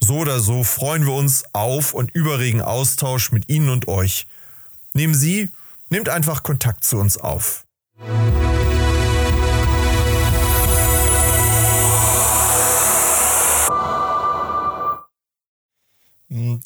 So 0.00 0.16
oder 0.16 0.40
so 0.40 0.64
freuen 0.64 1.06
wir 1.06 1.12
uns 1.12 1.44
auf 1.52 1.94
und 1.94 2.10
über 2.10 2.40
regen 2.40 2.62
Austausch 2.62 3.30
mit 3.30 3.48
Ihnen 3.48 3.68
und 3.68 3.86
euch. 3.86 4.26
Nehmen 4.92 5.14
Sie, 5.14 5.50
nehmt 5.88 6.08
einfach 6.08 6.42
Kontakt 6.42 6.82
zu 6.82 6.98
uns 6.98 7.16
auf. 7.16 7.64
Hm, 16.30 16.60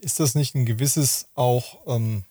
ist 0.00 0.20
das 0.20 0.34
nicht 0.34 0.54
ein 0.54 0.66
gewisses 0.66 1.28
auch 1.34 1.78
ähm, 1.86 2.24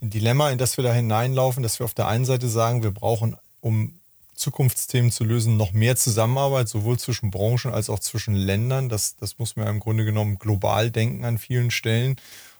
ein 0.00 0.08
Dilemma, 0.10 0.50
in 0.50 0.56
das 0.56 0.78
wir 0.78 0.84
da 0.84 0.94
hineinlaufen, 0.94 1.62
dass 1.62 1.78
wir 1.78 1.84
auf 1.84 1.92
der 1.92 2.08
einen 2.08 2.24
Seite 2.24 2.48
sagen, 2.48 2.82
wir 2.82 2.90
brauchen, 2.90 3.36
um 3.60 4.00
Zukunftsthemen 4.34 5.10
zu 5.10 5.24
lösen, 5.24 5.58
noch 5.58 5.72
mehr 5.72 5.96
Zusammenarbeit, 5.96 6.68
sowohl 6.68 6.98
zwischen 6.98 7.30
Branchen 7.30 7.74
als 7.74 7.90
auch 7.90 7.98
zwischen 7.98 8.34
Ländern. 8.34 8.88
Das, 8.88 9.16
das 9.16 9.38
muss 9.38 9.56
man 9.56 9.66
ja 9.66 9.70
im 9.70 9.80
Grunde 9.80 10.06
genommen 10.06 10.38
global 10.38 10.90
denken 10.90 11.26
an 11.26 11.36
vielen 11.36 11.70
Stellen. 11.70 12.16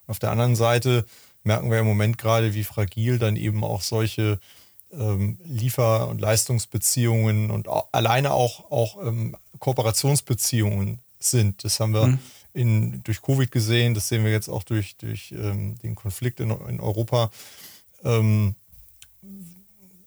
auf 0.06 0.18
der 0.18 0.32
anderen 0.32 0.56
Seite 0.56 1.06
merken 1.42 1.70
wir 1.70 1.78
im 1.78 1.86
Moment 1.86 2.18
gerade, 2.18 2.52
wie 2.52 2.64
fragil 2.64 3.18
dann 3.18 3.36
eben 3.36 3.64
auch 3.64 3.80
solche 3.80 4.38
ähm, 4.92 5.38
Liefer- 5.44 6.08
und 6.08 6.20
Leistungsbeziehungen 6.20 7.50
und 7.50 7.68
auch, 7.68 7.88
alleine 7.92 8.32
auch, 8.32 8.70
auch 8.70 9.04
ähm, 9.04 9.36
Kooperationsbeziehungen 9.58 10.98
sind. 11.18 11.64
Das 11.64 11.80
haben 11.80 11.92
wir 11.92 12.06
mhm. 12.06 12.18
in, 12.54 13.02
durch 13.04 13.22
Covid 13.22 13.50
gesehen, 13.50 13.94
das 13.94 14.08
sehen 14.08 14.24
wir 14.24 14.32
jetzt 14.32 14.48
auch 14.48 14.62
durch, 14.62 14.96
durch 14.96 15.32
ähm, 15.32 15.76
den 15.82 15.94
Konflikt 15.94 16.40
in, 16.40 16.50
in 16.50 16.80
Europa. 16.80 17.30
Ähm, 18.04 18.54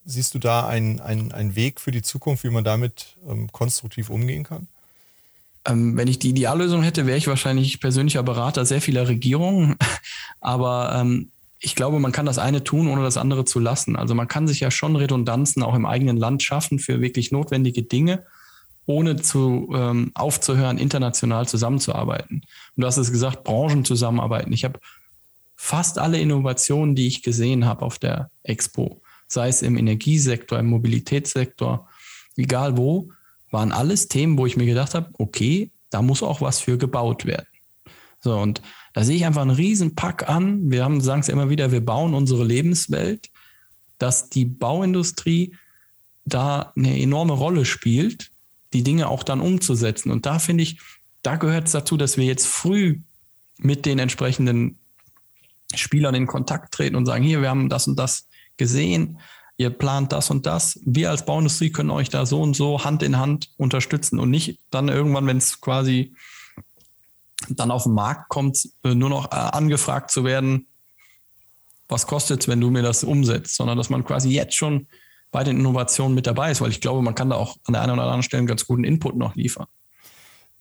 siehst 0.05 0.33
du 0.33 0.39
da 0.39 0.67
einen, 0.67 0.99
einen, 0.99 1.55
Weg 1.55 1.79
für 1.79 1.91
die 1.91 2.01
Zukunft, 2.01 2.43
wie 2.43 2.49
man 2.49 2.63
damit 2.63 3.15
ähm, 3.27 3.51
konstruktiv 3.51 4.09
umgehen 4.09 4.43
kann? 4.43 4.67
Ähm, 5.65 5.95
wenn 5.95 6.09
ich 6.09 6.19
die 6.19 6.29
Ideallösung 6.29 6.83
hätte, 6.83 7.05
wäre 7.05 7.17
ich 7.17 7.27
wahrscheinlich 7.27 7.79
persönlicher 7.79 8.23
Berater 8.23 8.65
sehr 8.65 8.81
vieler 8.81 9.07
Regierungen. 9.07 9.77
Aber 10.41 10.93
ähm, 10.95 11.29
ich 11.65 11.75
glaube, 11.75 11.99
man 11.99 12.11
kann 12.11 12.25
das 12.25 12.39
eine 12.39 12.65
tun, 12.65 12.89
ohne 12.89 13.03
das 13.03 13.15
andere 13.15 13.45
zu 13.45 13.57
lassen. 13.57 13.95
Also 13.95 14.13
man 14.15 14.27
kann 14.27 14.49
sich 14.49 14.59
ja 14.59 14.69
schon 14.69 14.97
Redundanzen 14.97 15.63
auch 15.63 15.75
im 15.75 15.85
eigenen 15.85 16.17
Land 16.17 16.43
schaffen 16.43 16.77
für 16.77 16.99
wirklich 16.99 17.31
notwendige 17.31 17.83
Dinge, 17.83 18.25
ohne 18.85 19.15
zu 19.15 19.71
ähm, 19.73 20.11
aufzuhören, 20.13 20.77
international 20.77 21.47
zusammenzuarbeiten. 21.47 22.41
Und 22.75 22.81
du 22.81 22.85
hast 22.85 22.97
es 22.97 23.13
gesagt, 23.13 23.45
Branchen 23.45 23.85
zusammenarbeiten. 23.85 24.51
Ich 24.51 24.65
habe 24.65 24.77
fast 25.55 25.99
alle 25.99 26.19
Innovationen, 26.19 26.95
die 26.95 27.07
ich 27.07 27.23
gesehen 27.23 27.65
habe 27.65 27.85
auf 27.85 27.97
der 27.97 28.29
Expo, 28.43 29.01
sei 29.27 29.47
es 29.47 29.61
im 29.61 29.77
Energiesektor, 29.77 30.59
im 30.59 30.67
Mobilitätssektor, 30.67 31.87
egal 32.35 32.75
wo, 32.75 33.09
waren 33.51 33.71
alles 33.71 34.09
Themen, 34.09 34.37
wo 34.37 34.45
ich 34.45 34.57
mir 34.57 34.65
gedacht 34.65 34.95
habe, 34.95 35.11
okay, 35.17 35.71
da 35.91 36.01
muss 36.01 36.23
auch 36.23 36.41
was 36.41 36.59
für 36.59 36.77
gebaut 36.77 37.25
werden. 37.25 37.47
So, 38.19 38.37
und 38.37 38.61
da 38.93 39.03
sehe 39.03 39.17
ich 39.17 39.25
einfach 39.25 39.41
einen 39.41 39.51
riesen 39.51 39.95
Pack 39.95 40.29
an. 40.29 40.71
Wir 40.71 40.83
haben, 40.83 41.01
sagen 41.01 41.21
es 41.21 41.29
immer 41.29 41.49
wieder, 41.49 41.71
wir 41.71 41.83
bauen 41.83 42.13
unsere 42.13 42.43
Lebenswelt, 42.43 43.29
dass 43.97 44.29
die 44.29 44.45
Bauindustrie 44.45 45.55
da 46.25 46.71
eine 46.75 46.99
enorme 46.99 47.33
Rolle 47.33 47.65
spielt, 47.65 48.31
die 48.71 48.83
Dinge 48.83 49.07
auch 49.07 49.23
dann 49.23 49.41
umzusetzen. 49.41 50.11
Und 50.11 50.25
da 50.25 50.39
finde 50.39 50.63
ich, 50.63 50.79
da 51.21 51.35
gehört 51.35 51.65
es 51.67 51.71
dazu, 51.73 51.97
dass 51.97 52.17
wir 52.17 52.25
jetzt 52.25 52.47
früh 52.47 52.99
mit 53.57 53.85
den 53.85 53.99
entsprechenden 53.99 54.77
Spielern 55.73 56.15
in 56.15 56.27
Kontakt 56.27 56.73
treten 56.73 56.95
und 56.95 57.05
sagen, 57.05 57.23
hier, 57.23 57.41
wir 57.41 57.49
haben 57.49 57.69
das 57.69 57.87
und 57.87 57.97
das 57.97 58.27
gesehen, 58.57 59.19
ihr 59.57 59.69
plant 59.69 60.11
das 60.11 60.29
und 60.29 60.45
das. 60.45 60.79
Wir 60.85 61.09
als 61.09 61.25
Bauindustrie 61.25 61.71
können 61.71 61.89
euch 61.89 62.09
da 62.09 62.25
so 62.25 62.41
und 62.41 62.55
so 62.55 62.83
Hand 62.83 63.03
in 63.03 63.17
Hand 63.17 63.49
unterstützen 63.57 64.19
und 64.19 64.29
nicht 64.29 64.59
dann 64.69 64.89
irgendwann, 64.89 65.25
wenn 65.27 65.37
es 65.37 65.61
quasi 65.61 66.13
dann 67.49 67.71
auf 67.71 67.83
den 67.83 67.93
Markt 67.93 68.29
kommt, 68.29 68.69
äh, 68.83 68.95
nur 68.95 69.09
noch 69.09 69.31
äh, 69.31 69.35
angefragt 69.35 70.11
zu 70.11 70.23
werden, 70.23 70.67
was 71.87 72.07
kostet 72.07 72.41
es, 72.41 72.47
wenn 72.47 72.61
du 72.61 72.69
mir 72.69 72.81
das 72.81 73.03
umsetzt, 73.03 73.55
sondern 73.55 73.77
dass 73.77 73.89
man 73.89 74.03
quasi 74.03 74.29
jetzt 74.29 74.55
schon 74.55 74.87
bei 75.31 75.43
den 75.43 75.59
Innovationen 75.59 76.15
mit 76.15 76.27
dabei 76.27 76.51
ist, 76.51 76.61
weil 76.61 76.71
ich 76.71 76.81
glaube, 76.81 77.01
man 77.01 77.15
kann 77.15 77.29
da 77.29 77.35
auch 77.35 77.57
an 77.65 77.73
der 77.73 77.81
einen 77.81 77.93
oder 77.93 78.03
anderen 78.03 78.23
Stelle 78.23 78.39
einen 78.39 78.47
ganz 78.47 78.65
guten 78.65 78.83
Input 78.83 79.15
noch 79.15 79.35
liefern. 79.35 79.67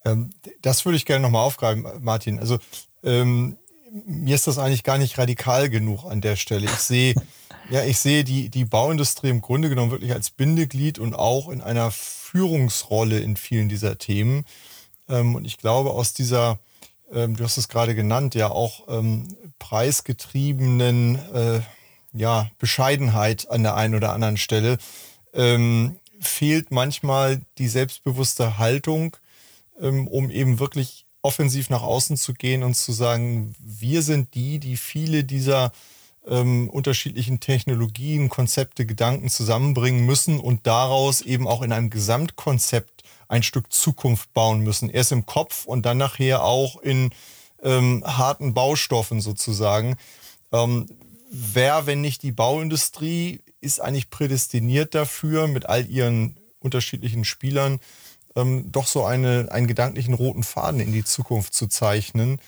Ähm, 0.04 0.30
das 0.60 0.84
würde 0.84 0.96
ich 0.96 1.06
gerne 1.06 1.22
nochmal 1.22 1.44
aufgreifen, 1.44 1.86
Martin. 2.00 2.38
Also 2.38 2.58
ähm, 3.02 3.58
mir 4.06 4.34
ist 4.34 4.46
das 4.46 4.58
eigentlich 4.58 4.84
gar 4.84 4.98
nicht 4.98 5.18
radikal 5.18 5.68
genug 5.68 6.04
an 6.04 6.20
der 6.20 6.36
Stelle. 6.36 6.64
Ich 6.64 6.70
sehe, 6.72 7.14
ja, 7.70 7.84
ich 7.84 7.98
sehe 7.98 8.24
die, 8.24 8.48
die 8.48 8.64
Bauindustrie 8.64 9.28
im 9.28 9.42
Grunde 9.42 9.68
genommen 9.68 9.90
wirklich 9.90 10.12
als 10.12 10.30
Bindeglied 10.30 10.98
und 10.98 11.14
auch 11.14 11.48
in 11.48 11.60
einer 11.60 11.90
Führungsrolle 11.90 13.20
in 13.20 13.36
vielen 13.36 13.68
dieser 13.68 13.98
Themen. 13.98 14.44
Ähm, 15.08 15.34
und 15.34 15.44
ich 15.44 15.58
glaube, 15.58 15.90
aus 15.90 16.14
dieser, 16.14 16.58
ähm, 17.12 17.37
du 17.37 17.44
hast 17.44 17.59
es 17.59 17.68
gerade 17.68 17.94
genannt, 17.94 18.35
ja 18.35 18.51
auch 18.51 18.88
ähm, 18.88 19.29
preisgetriebenen 19.59 21.16
äh, 21.33 21.61
ja, 22.12 22.51
Bescheidenheit 22.59 23.51
an 23.51 23.62
der 23.62 23.77
einen 23.77 23.94
oder 23.94 24.12
anderen 24.12 24.37
Stelle, 24.37 24.79
ähm, 25.35 25.96
fehlt 26.20 26.70
manchmal 26.70 27.40
die 27.59 27.68
selbstbewusste 27.68 28.59
Haltung, 28.59 29.16
ähm, 29.81 30.07
um 30.09 30.31
eben 30.31 30.59
wirklich 30.59 31.07
offensiv 31.22 31.70
nach 31.70 31.83
außen 31.83 32.16
zu 32.16 32.35
gehen 32.35 32.62
und 32.62 32.75
zu 32.75 32.92
sagen, 32.92 33.55
wir 33.59 34.03
sind 34.03 34.35
die, 34.35 34.59
die 34.59 34.77
viele 34.77 35.25
dieser 35.25 35.72
ähm, 36.27 36.68
unterschiedlichen 36.70 37.40
Technologien, 37.40 38.29
Konzepte, 38.29 38.87
Gedanken 38.87 39.29
zusammenbringen 39.29 40.05
müssen 40.05 40.38
und 40.38 40.66
daraus 40.66 41.20
eben 41.20 41.48
auch 41.48 41.62
in 41.62 41.72
einem 41.72 41.90
Gesamtkonzept 41.90 43.01
ein 43.32 43.42
Stück 43.42 43.72
Zukunft 43.72 44.32
bauen 44.34 44.60
müssen. 44.60 44.90
Erst 44.90 45.10
im 45.10 45.24
Kopf 45.24 45.64
und 45.64 45.86
dann 45.86 45.96
nachher 45.96 46.44
auch 46.44 46.80
in 46.80 47.10
ähm, 47.62 48.04
harten 48.06 48.52
Baustoffen 48.52 49.22
sozusagen. 49.22 49.96
Ähm, 50.52 50.86
wer, 51.30 51.86
wenn 51.86 52.02
nicht 52.02 52.22
die 52.22 52.32
Bauindustrie, 52.32 53.40
ist 53.62 53.80
eigentlich 53.80 54.10
prädestiniert 54.10 54.94
dafür, 54.94 55.46
mit 55.46 55.66
all 55.66 55.86
ihren 55.86 56.36
unterschiedlichen 56.58 57.24
Spielern 57.24 57.80
ähm, 58.36 58.70
doch 58.70 58.86
so 58.86 59.04
eine, 59.04 59.48
einen 59.50 59.66
gedanklichen 59.66 60.12
roten 60.12 60.42
Faden 60.42 60.80
in 60.80 60.92
die 60.92 61.04
Zukunft 61.04 61.54
zu 61.54 61.68
zeichnen 61.68 62.38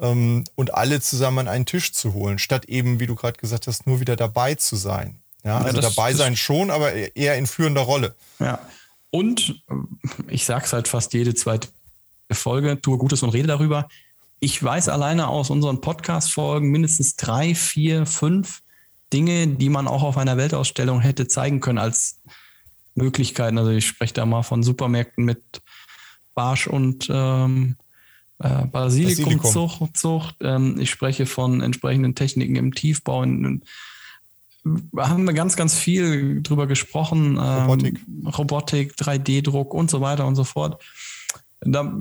ähm, 0.00 0.42
und 0.56 0.74
alle 0.74 1.00
zusammen 1.00 1.40
an 1.40 1.48
einen 1.48 1.66
Tisch 1.66 1.92
zu 1.92 2.12
holen, 2.12 2.38
statt 2.38 2.64
eben, 2.64 2.98
wie 2.98 3.06
du 3.06 3.14
gerade 3.14 3.38
gesagt 3.38 3.68
hast, 3.68 3.86
nur 3.86 4.00
wieder 4.00 4.16
dabei 4.16 4.56
zu 4.56 4.74
sein. 4.74 5.20
Ja, 5.44 5.58
also 5.58 5.76
ja, 5.76 5.82
das, 5.82 5.94
dabei 5.94 6.12
sein 6.14 6.36
schon, 6.36 6.70
aber 6.70 6.92
eher 6.92 7.36
in 7.36 7.46
führender 7.46 7.82
Rolle. 7.82 8.16
Ja. 8.40 8.58
Und 9.14 9.62
ich 10.26 10.44
sage 10.44 10.64
es 10.64 10.72
halt 10.72 10.88
fast 10.88 11.14
jede 11.14 11.36
zweite 11.36 11.68
Folge, 12.32 12.80
tue 12.82 12.98
Gutes 12.98 13.22
und 13.22 13.30
rede 13.30 13.46
darüber. 13.46 13.86
Ich 14.40 14.60
weiß 14.60 14.88
alleine 14.88 15.28
aus 15.28 15.50
unseren 15.50 15.80
Podcast-Folgen 15.80 16.68
mindestens 16.72 17.14
drei, 17.14 17.54
vier, 17.54 18.06
fünf 18.06 18.62
Dinge, 19.12 19.46
die 19.46 19.68
man 19.68 19.86
auch 19.86 20.02
auf 20.02 20.18
einer 20.18 20.36
Weltausstellung 20.36 20.98
hätte 20.98 21.28
zeigen 21.28 21.60
können 21.60 21.78
als 21.78 22.22
Möglichkeiten. 22.96 23.56
Also 23.56 23.70
ich 23.70 23.86
spreche 23.86 24.14
da 24.14 24.26
mal 24.26 24.42
von 24.42 24.64
Supermärkten 24.64 25.24
mit 25.24 25.62
Barsch 26.34 26.66
und 26.66 27.06
ähm, 27.08 27.76
äh, 28.40 28.66
Basilikumzucht. 28.66 29.78
Basilikum. 29.78 30.32
Ähm, 30.40 30.80
ich 30.80 30.90
spreche 30.90 31.26
von 31.26 31.60
entsprechenden 31.60 32.16
Techniken 32.16 32.56
im 32.56 32.74
Tiefbau. 32.74 33.22
In, 33.22 33.44
in, 33.44 33.62
wir 34.64 35.08
haben 35.08 35.26
ganz, 35.34 35.56
ganz 35.56 35.74
viel 35.74 36.42
drüber 36.42 36.66
gesprochen. 36.66 37.36
Ähm, 37.36 37.38
Robotik. 37.38 38.00
Robotik, 38.38 38.94
3D-Druck 38.94 39.74
und 39.74 39.90
so 39.90 40.00
weiter 40.00 40.26
und 40.26 40.36
so 40.36 40.44
fort. 40.44 40.82
Da 41.60 41.92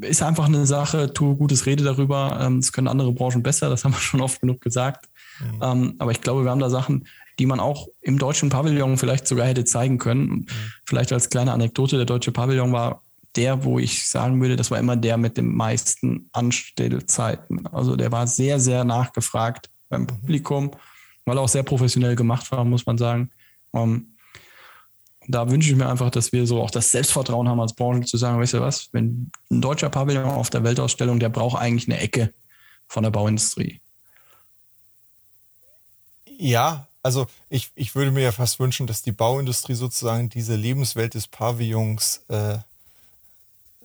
ist 0.00 0.22
einfach 0.22 0.46
eine 0.46 0.66
Sache, 0.66 1.12
tu 1.12 1.36
gutes 1.36 1.66
Rede 1.66 1.84
darüber. 1.84 2.38
Ähm, 2.40 2.60
das 2.60 2.72
können 2.72 2.88
andere 2.88 3.12
Branchen 3.12 3.42
besser, 3.42 3.68
das 3.68 3.84
haben 3.84 3.92
wir 3.92 3.98
schon 4.00 4.20
oft 4.20 4.40
genug 4.40 4.60
gesagt. 4.60 5.08
Mhm. 5.40 5.60
Ähm, 5.62 5.94
aber 5.98 6.12
ich 6.12 6.20
glaube, 6.20 6.44
wir 6.44 6.50
haben 6.50 6.60
da 6.60 6.70
Sachen, 6.70 7.06
die 7.38 7.46
man 7.46 7.58
auch 7.58 7.88
im 8.00 8.18
deutschen 8.18 8.48
Pavillon 8.48 8.96
vielleicht 8.96 9.26
sogar 9.26 9.46
hätte 9.46 9.64
zeigen 9.64 9.98
können. 9.98 10.28
Mhm. 10.28 10.46
Vielleicht 10.86 11.12
als 11.12 11.30
kleine 11.30 11.52
Anekdote, 11.52 11.96
der 11.96 12.06
deutsche 12.06 12.32
Pavillon 12.32 12.72
war 12.72 13.02
der, 13.36 13.64
wo 13.64 13.80
ich 13.80 14.08
sagen 14.08 14.40
würde, 14.40 14.54
das 14.54 14.70
war 14.70 14.78
immer 14.78 14.96
der 14.96 15.16
mit 15.16 15.36
den 15.36 15.52
meisten 15.52 16.28
Anstellzeiten. 16.32 17.66
Also 17.66 17.96
der 17.96 18.12
war 18.12 18.28
sehr, 18.28 18.60
sehr 18.60 18.84
nachgefragt 18.84 19.70
beim 19.88 20.02
mhm. 20.02 20.06
Weil 21.24 21.38
auch 21.38 21.48
sehr 21.48 21.62
professionell 21.62 22.16
gemacht 22.16 22.50
war, 22.52 22.64
muss 22.64 22.86
man 22.86 22.98
sagen. 22.98 23.30
Um, 23.70 23.82
ähm, 23.82 24.10
da 25.26 25.50
wünsche 25.50 25.70
ich 25.70 25.76
mir 25.76 25.88
einfach, 25.88 26.10
dass 26.10 26.32
wir 26.32 26.46
so 26.46 26.60
auch 26.60 26.70
das 26.70 26.90
Selbstvertrauen 26.90 27.48
haben 27.48 27.60
als 27.60 27.72
Branche 27.72 28.06
zu 28.06 28.16
sagen, 28.16 28.38
weißt 28.38 28.54
du 28.54 28.60
was, 28.60 28.90
wenn 28.92 29.30
ein 29.50 29.62
deutscher 29.62 29.88
Pavillon 29.88 30.24
auf 30.24 30.50
der 30.50 30.64
Weltausstellung, 30.64 31.18
der 31.18 31.30
braucht 31.30 31.60
eigentlich 31.60 31.88
eine 31.88 31.98
Ecke 31.98 32.34
von 32.88 33.04
der 33.04 33.10
Bauindustrie. 33.10 33.80
Ja, 36.26 36.88
also 37.02 37.26
ich, 37.48 37.70
ich 37.74 37.94
würde 37.94 38.10
mir 38.10 38.22
ja 38.22 38.32
fast 38.32 38.60
wünschen, 38.60 38.86
dass 38.86 39.02
die 39.02 39.12
Bauindustrie 39.12 39.74
sozusagen 39.74 40.28
diese 40.28 40.56
Lebenswelt 40.56 41.14
des 41.14 41.26
Pavillons 41.26 42.24
äh, 42.28 42.58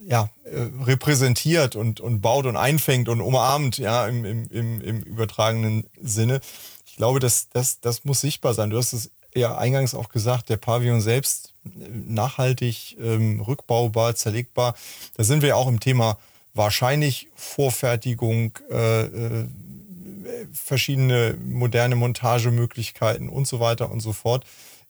ja, 0.01 0.29
äh, 0.45 0.67
repräsentiert 0.83 1.75
und, 1.75 1.99
und 1.99 2.21
baut 2.21 2.45
und 2.45 2.57
einfängt 2.57 3.09
und 3.09 3.21
umarmt, 3.21 3.77
ja, 3.77 4.07
im, 4.07 4.25
im, 4.25 4.47
im, 4.49 4.81
im 4.81 5.01
übertragenen 5.01 5.85
Sinne. 6.01 6.39
Ich 6.99 7.01
glaube, 7.01 7.21
das, 7.21 7.47
das, 7.53 7.79
das 7.79 8.03
muss 8.03 8.19
sichtbar 8.19 8.53
sein. 8.53 8.71
Du 8.71 8.77
hast 8.77 8.91
es 8.91 9.09
ja 9.33 9.57
eingangs 9.57 9.95
auch 9.95 10.09
gesagt, 10.09 10.49
der 10.49 10.57
Pavillon 10.57 10.99
selbst 10.99 11.53
äh, 11.63 11.69
nachhaltig, 11.93 12.97
ähm, 12.99 13.39
rückbaubar, 13.39 14.15
zerlegbar. 14.15 14.75
Da 15.15 15.23
sind 15.23 15.41
wir 15.41 15.55
auch 15.55 15.69
im 15.69 15.79
Thema 15.79 16.17
wahrscheinlich 16.53 17.29
Vorfertigung, 17.35 18.59
äh, 18.69 19.03
äh, 19.03 19.45
verschiedene 20.51 21.37
moderne 21.41 21.95
Montagemöglichkeiten 21.95 23.29
und 23.29 23.47
so 23.47 23.61
weiter 23.61 23.91
und 23.91 24.01
so 24.01 24.11
fort. 24.11 24.43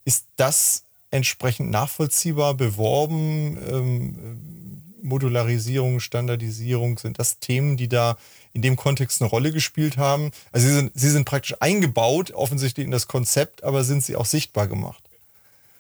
Ist 0.03 0.25
das 0.35 0.85
entsprechend 1.11 1.69
nachvollziehbar 1.69 2.55
beworben? 2.55 3.55
Ähm, 3.69 4.79
Modularisierung, 5.03 5.99
Standardisierung, 5.99 6.97
sind 6.97 7.19
das 7.19 7.37
Themen, 7.37 7.77
die 7.77 7.87
da 7.87 8.17
in 8.53 8.62
dem 8.62 8.75
Kontext 8.75 9.21
eine 9.21 9.29
Rolle 9.29 9.51
gespielt 9.51 9.97
haben? 9.97 10.31
Also 10.51 10.67
sie 10.67 10.73
sind, 10.73 10.91
sie 10.95 11.09
sind 11.09 11.25
praktisch 11.25 11.55
eingebaut, 11.59 12.31
offensichtlich 12.31 12.85
in 12.85 12.91
das 12.91 13.07
Konzept, 13.07 13.63
aber 13.63 13.83
sind 13.83 14.03
sie 14.03 14.15
auch 14.15 14.25
sichtbar 14.25 14.67
gemacht? 14.67 15.03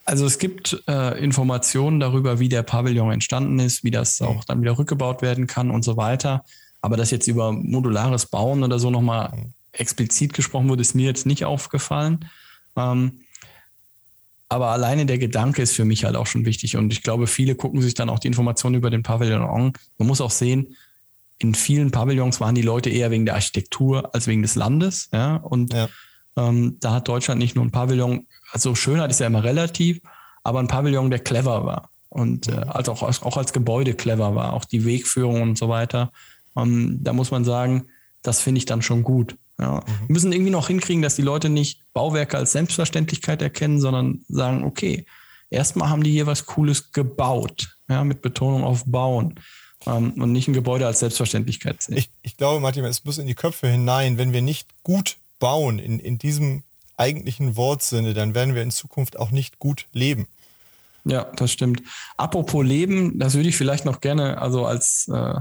Also 0.05 0.25
es 0.25 0.39
gibt 0.39 0.81
äh, 0.87 1.23
Informationen 1.23 1.99
darüber, 1.99 2.39
wie 2.39 2.49
der 2.49 2.63
Pavillon 2.63 3.11
entstanden 3.11 3.59
ist, 3.59 3.83
wie 3.83 3.91
das 3.91 4.21
auch 4.21 4.43
dann 4.43 4.61
wieder 4.61 4.77
rückgebaut 4.77 5.21
werden 5.21 5.45
kann 5.45 5.69
und 5.69 5.83
so 5.83 5.97
weiter. 5.97 6.43
Aber 6.81 6.97
dass 6.97 7.11
jetzt 7.11 7.27
über 7.27 7.51
modulares 7.51 8.25
Bauen 8.25 8.63
oder 8.63 8.79
so 8.79 8.89
nochmal 8.89 9.51
explizit 9.71 10.33
gesprochen 10.33 10.67
wurde, 10.67 10.81
ist 10.81 10.95
mir 10.95 11.05
jetzt 11.05 11.27
nicht 11.27 11.45
aufgefallen. 11.45 12.25
Ähm, 12.75 13.21
aber 14.47 14.69
alleine 14.69 15.05
der 15.05 15.19
Gedanke 15.19 15.61
ist 15.61 15.75
für 15.75 15.85
mich 15.85 16.05
halt 16.05 16.15
auch 16.15 16.25
schon 16.25 16.43
wichtig. 16.43 16.75
Und 16.75 16.91
ich 16.91 17.03
glaube, 17.03 17.27
viele 17.27 17.53
gucken 17.53 17.81
sich 17.81 17.93
dann 17.93 18.09
auch 18.09 18.17
die 18.17 18.27
Informationen 18.27 18.75
über 18.75 18.89
den 18.89 19.03
Pavillon 19.03 19.43
an. 19.43 19.73
Man 19.99 20.07
muss 20.07 20.21
auch 20.21 20.31
sehen, 20.31 20.75
in 21.39 21.55
vielen 21.55 21.91
Pavillons 21.91 22.39
waren 22.39 22.55
die 22.55 22.61
Leute 22.61 22.89
eher 22.89 23.11
wegen 23.11 23.25
der 23.25 23.35
Architektur 23.35 24.13
als 24.13 24.27
wegen 24.27 24.41
des 24.41 24.55
Landes. 24.55 25.09
Ja? 25.11 25.37
Und 25.37 25.73
ja. 25.73 25.89
Ähm, 26.37 26.77
da 26.79 26.93
hat 26.93 27.07
Deutschland 27.07 27.39
nicht 27.39 27.55
nur 27.55 27.65
ein 27.65 27.71
Pavillon, 27.71 28.27
also 28.51 28.75
Schönheit 28.75 29.09
ist 29.09 29.19
ja 29.19 29.27
immer 29.27 29.43
relativ, 29.43 29.99
aber 30.43 30.59
ein 30.59 30.67
Pavillon, 30.67 31.09
der 31.09 31.19
clever 31.19 31.65
war. 31.65 31.89
Und 32.09 32.47
äh, 32.47 32.55
also 32.67 32.91
auch, 32.91 33.01
auch 33.01 33.37
als 33.37 33.53
Gebäude 33.53 33.93
clever 33.93 34.35
war, 34.35 34.53
auch 34.53 34.65
die 34.65 34.85
Wegführung 34.85 35.41
und 35.41 35.57
so 35.57 35.69
weiter. 35.69 36.11
Ähm, 36.55 36.99
da 37.01 37.13
muss 37.13 37.31
man 37.31 37.45
sagen, 37.45 37.85
das 38.21 38.41
finde 38.41 38.59
ich 38.59 38.65
dann 38.65 38.81
schon 38.81 39.03
gut. 39.03 39.35
Ja. 39.59 39.75
Mhm. 39.75 40.07
Wir 40.07 40.13
müssen 40.13 40.31
irgendwie 40.31 40.51
noch 40.51 40.67
hinkriegen, 40.67 41.01
dass 41.01 41.15
die 41.15 41.21
Leute 41.21 41.49
nicht 41.49 41.81
Bauwerke 41.93 42.37
als 42.37 42.51
Selbstverständlichkeit 42.51 43.41
erkennen, 43.41 43.79
sondern 43.79 44.23
sagen, 44.27 44.63
okay, 44.63 45.05
erstmal 45.49 45.89
haben 45.89 46.03
die 46.03 46.11
hier 46.11 46.27
was 46.27 46.45
Cooles 46.45 46.91
gebaut, 46.91 47.77
ja, 47.89 48.03
mit 48.03 48.21
Betonung 48.21 48.63
auf 48.63 48.83
Bauen 48.85 49.39
ähm, 49.85 50.13
und 50.21 50.31
nicht 50.31 50.47
ein 50.47 50.53
Gebäude 50.53 50.85
als 50.85 50.99
Selbstverständlichkeit 50.99 51.81
sehen. 51.81 51.97
Ich, 51.97 52.09
ich 52.21 52.37
glaube, 52.37 52.59
Martin, 52.59 52.85
es 52.85 53.03
muss 53.05 53.17
in 53.17 53.27
die 53.27 53.35
Köpfe 53.35 53.67
hinein, 53.67 54.17
wenn 54.17 54.33
wir 54.33 54.41
nicht 54.41 54.67
gut 54.83 55.17
bauen 55.39 55.79
in, 55.79 55.99
in 55.99 56.17
diesem 56.17 56.63
eigentlichen 56.97 57.55
Wortsinne, 57.55 58.13
dann 58.13 58.35
werden 58.35 58.55
wir 58.55 58.61
in 58.61 58.71
Zukunft 58.71 59.17
auch 59.17 59.31
nicht 59.31 59.59
gut 59.59 59.85
leben. 59.93 60.27
Ja, 61.05 61.31
das 61.35 61.51
stimmt. 61.51 61.81
Apropos 62.17 62.65
Leben, 62.65 63.17
das 63.19 63.35
würde 63.35 63.49
ich 63.49 63.55
vielleicht 63.55 63.85
noch 63.85 64.01
gerne, 64.01 64.41
also 64.41 64.65
als 64.65 65.07
äh, 65.07 65.35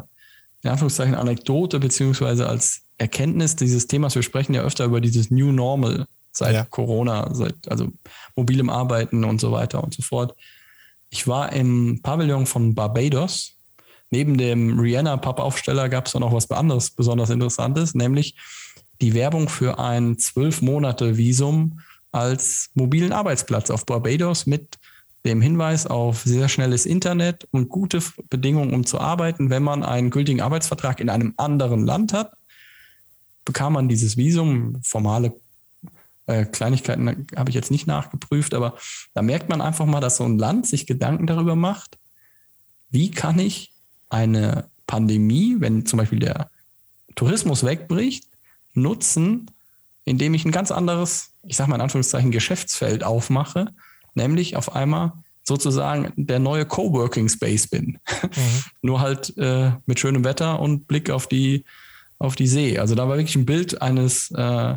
in 0.62 0.70
Anführungszeichen 0.70 1.14
Anekdote 1.14 1.80
beziehungsweise 1.80 2.48
als 2.48 2.82
Erkenntnis 2.96 3.56
dieses 3.56 3.86
Themas, 3.86 4.14
wir 4.14 4.22
sprechen 4.22 4.54
ja 4.54 4.62
öfter 4.62 4.84
über 4.84 5.00
dieses 5.00 5.30
New 5.30 5.52
Normal 5.52 6.06
seit 6.32 6.54
ja. 6.54 6.64
Corona, 6.64 7.34
seit 7.34 7.68
also 7.68 7.88
mobilem 8.36 8.70
Arbeiten 8.70 9.24
und 9.24 9.40
so 9.40 9.52
weiter 9.52 9.82
und 9.82 9.94
so 9.94 10.02
fort. 10.02 10.34
Ich 11.10 11.26
war 11.26 11.52
im 11.52 12.00
Pavillon 12.02 12.46
von 12.46 12.74
Barbados. 12.74 13.54
Neben 14.10 14.38
dem 14.38 14.78
Rihanna-Pappaufsteller 14.78 15.88
gab 15.88 16.06
es 16.06 16.12
da 16.12 16.18
noch 16.18 16.32
was 16.32 16.50
anderes 16.50 16.90
besonders 16.90 17.30
Interessantes, 17.30 17.94
nämlich 17.94 18.36
die 19.00 19.14
Werbung 19.14 19.48
für 19.48 19.78
ein 19.78 20.18
zwölf 20.18 20.62
Monate 20.62 21.16
Visum 21.16 21.80
als 22.10 22.70
mobilen 22.74 23.12
Arbeitsplatz 23.12 23.70
auf 23.70 23.84
Barbados 23.86 24.46
mit 24.46 24.78
dem 25.24 25.40
Hinweis 25.42 25.86
auf 25.86 26.22
sehr 26.22 26.48
schnelles 26.48 26.86
Internet 26.86 27.46
und 27.50 27.68
gute 27.68 28.02
Bedingungen, 28.30 28.72
um 28.72 28.86
zu 28.86 28.98
arbeiten. 28.98 29.50
Wenn 29.50 29.62
man 29.62 29.82
einen 29.82 30.10
gültigen 30.10 30.40
Arbeitsvertrag 30.40 31.00
in 31.00 31.10
einem 31.10 31.34
anderen 31.36 31.84
Land 31.84 32.12
hat, 32.12 32.32
bekam 33.44 33.74
man 33.74 33.88
dieses 33.88 34.16
Visum. 34.16 34.80
Formale 34.82 35.34
äh, 36.26 36.44
Kleinigkeiten 36.44 37.26
habe 37.36 37.50
ich 37.50 37.54
jetzt 37.54 37.70
nicht 37.70 37.86
nachgeprüft, 37.86 38.54
aber 38.54 38.76
da 39.14 39.22
merkt 39.22 39.48
man 39.48 39.60
einfach 39.60 39.86
mal, 39.86 40.00
dass 40.00 40.16
so 40.16 40.24
ein 40.24 40.38
Land 40.38 40.66
sich 40.66 40.86
Gedanken 40.86 41.26
darüber 41.26 41.56
macht, 41.56 41.98
wie 42.90 43.10
kann 43.10 43.38
ich 43.38 43.72
eine 44.08 44.64
Pandemie, 44.86 45.56
wenn 45.58 45.86
zum 45.86 45.98
Beispiel 45.98 46.18
der 46.18 46.50
Tourismus 47.14 47.64
wegbricht, 47.64 48.24
nutzen, 48.74 49.50
indem 50.04 50.34
ich 50.34 50.44
ein 50.44 50.52
ganz 50.52 50.70
anderes, 50.70 51.30
ich 51.42 51.56
sage 51.56 51.70
mal 51.70 51.76
in 51.76 51.82
Anführungszeichen, 51.82 52.30
Geschäftsfeld 52.30 53.04
aufmache, 53.04 53.72
nämlich 54.14 54.56
auf 54.56 54.74
einmal 54.74 55.12
sozusagen 55.44 56.12
der 56.16 56.38
neue 56.38 56.66
Coworking 56.66 57.28
Space 57.28 57.66
bin. 57.66 57.98
Mhm. 58.22 58.64
Nur 58.82 59.00
halt 59.00 59.36
äh, 59.36 59.72
mit 59.86 59.98
schönem 59.98 60.24
Wetter 60.24 60.60
und 60.60 60.86
Blick 60.86 61.10
auf 61.10 61.26
die, 61.26 61.64
auf 62.18 62.36
die 62.36 62.46
See. 62.46 62.78
Also 62.78 62.94
da 62.94 63.08
war 63.08 63.16
wirklich 63.16 63.36
ein 63.36 63.46
Bild 63.46 63.80
eines 63.82 64.30
äh, 64.30 64.76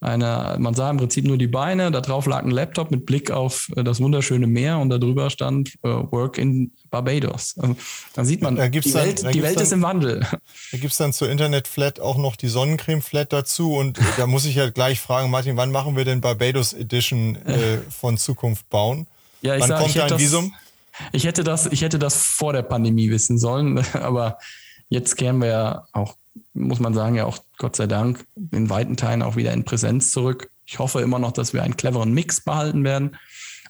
einer, 0.00 0.56
man 0.58 0.74
sah 0.74 0.90
im 0.90 0.96
Prinzip 0.96 1.26
nur 1.26 1.36
die 1.36 1.46
Beine, 1.46 1.90
da 1.90 2.00
drauf 2.00 2.26
lag 2.26 2.42
ein 2.42 2.50
Laptop 2.50 2.90
mit 2.90 3.04
Blick 3.04 3.30
auf 3.30 3.70
äh, 3.76 3.84
das 3.84 4.00
wunderschöne 4.00 4.46
Meer 4.46 4.78
und 4.78 4.88
darüber 4.88 5.28
stand 5.28 5.74
äh, 5.82 5.88
Work 5.88 6.38
in 6.38 6.72
Barbados. 6.90 7.54
Also, 7.58 7.76
da 8.14 8.24
sieht 8.24 8.40
man, 8.40 8.56
da 8.56 8.68
die 8.68 8.80
dann, 8.80 8.94
Welt, 8.94 9.34
die 9.34 9.42
Welt 9.42 9.56
dann, 9.56 9.62
ist 9.62 9.72
im 9.72 9.82
Wandel. 9.82 10.20
Da 10.20 10.78
gibt 10.78 10.92
es 10.92 10.96
dann 10.96 11.12
zur 11.12 11.30
Internet-Flat 11.30 12.00
auch 12.00 12.16
noch 12.16 12.36
die 12.36 12.48
Sonnencreme-Flat 12.48 13.32
dazu 13.32 13.74
und 13.74 13.98
da 14.16 14.26
muss 14.26 14.46
ich 14.46 14.54
ja 14.54 14.70
gleich 14.70 15.00
fragen, 15.00 15.30
Martin, 15.30 15.56
wann 15.56 15.70
machen 15.70 15.96
wir 15.96 16.04
denn 16.06 16.20
Barbados 16.22 16.72
Edition 16.72 17.36
äh, 17.36 17.78
von 17.90 18.16
Zukunft 18.16 18.68
bauen? 18.70 19.06
Ja, 19.42 19.54
ich 19.54 19.62
wann 19.62 19.68
sag, 19.68 19.80
kommt 19.80 19.96
ich 19.96 20.02
ein 20.02 20.18
Visum? 20.18 20.54
ich 21.12 21.24
hätte, 21.24 21.44
das, 21.44 21.66
ich 21.66 21.82
hätte 21.82 21.98
das 21.98 22.22
vor 22.22 22.52
der 22.52 22.62
Pandemie 22.62 23.10
wissen 23.10 23.38
sollen, 23.38 23.84
aber 23.92 24.38
jetzt 24.90 25.16
kämen 25.16 25.40
wir 25.40 25.48
ja 25.48 25.86
auch 25.92 26.16
muss 26.54 26.80
man 26.80 26.94
sagen, 26.94 27.16
ja 27.16 27.26
auch 27.26 27.38
Gott 27.58 27.76
sei 27.76 27.86
Dank 27.86 28.26
in 28.50 28.70
weiten 28.70 28.96
Teilen 28.96 29.22
auch 29.22 29.36
wieder 29.36 29.52
in 29.52 29.64
Präsenz 29.64 30.10
zurück. 30.10 30.50
Ich 30.66 30.78
hoffe 30.78 31.00
immer 31.00 31.18
noch, 31.18 31.32
dass 31.32 31.52
wir 31.52 31.62
einen 31.62 31.76
cleveren 31.76 32.12
Mix 32.12 32.40
behalten 32.40 32.84
werden. 32.84 33.16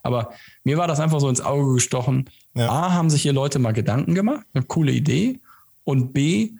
Aber 0.02 0.32
mir 0.64 0.78
war 0.78 0.88
das 0.88 1.00
einfach 1.00 1.20
so 1.20 1.28
ins 1.28 1.40
Auge 1.40 1.74
gestochen. 1.74 2.30
Ja. 2.54 2.70
A, 2.70 2.92
haben 2.92 3.10
sich 3.10 3.22
hier 3.22 3.32
Leute 3.32 3.58
mal 3.58 3.72
Gedanken 3.72 4.14
gemacht, 4.14 4.46
eine 4.54 4.64
coole 4.64 4.92
Idee. 4.92 5.40
Und 5.84 6.12
B, 6.12 6.52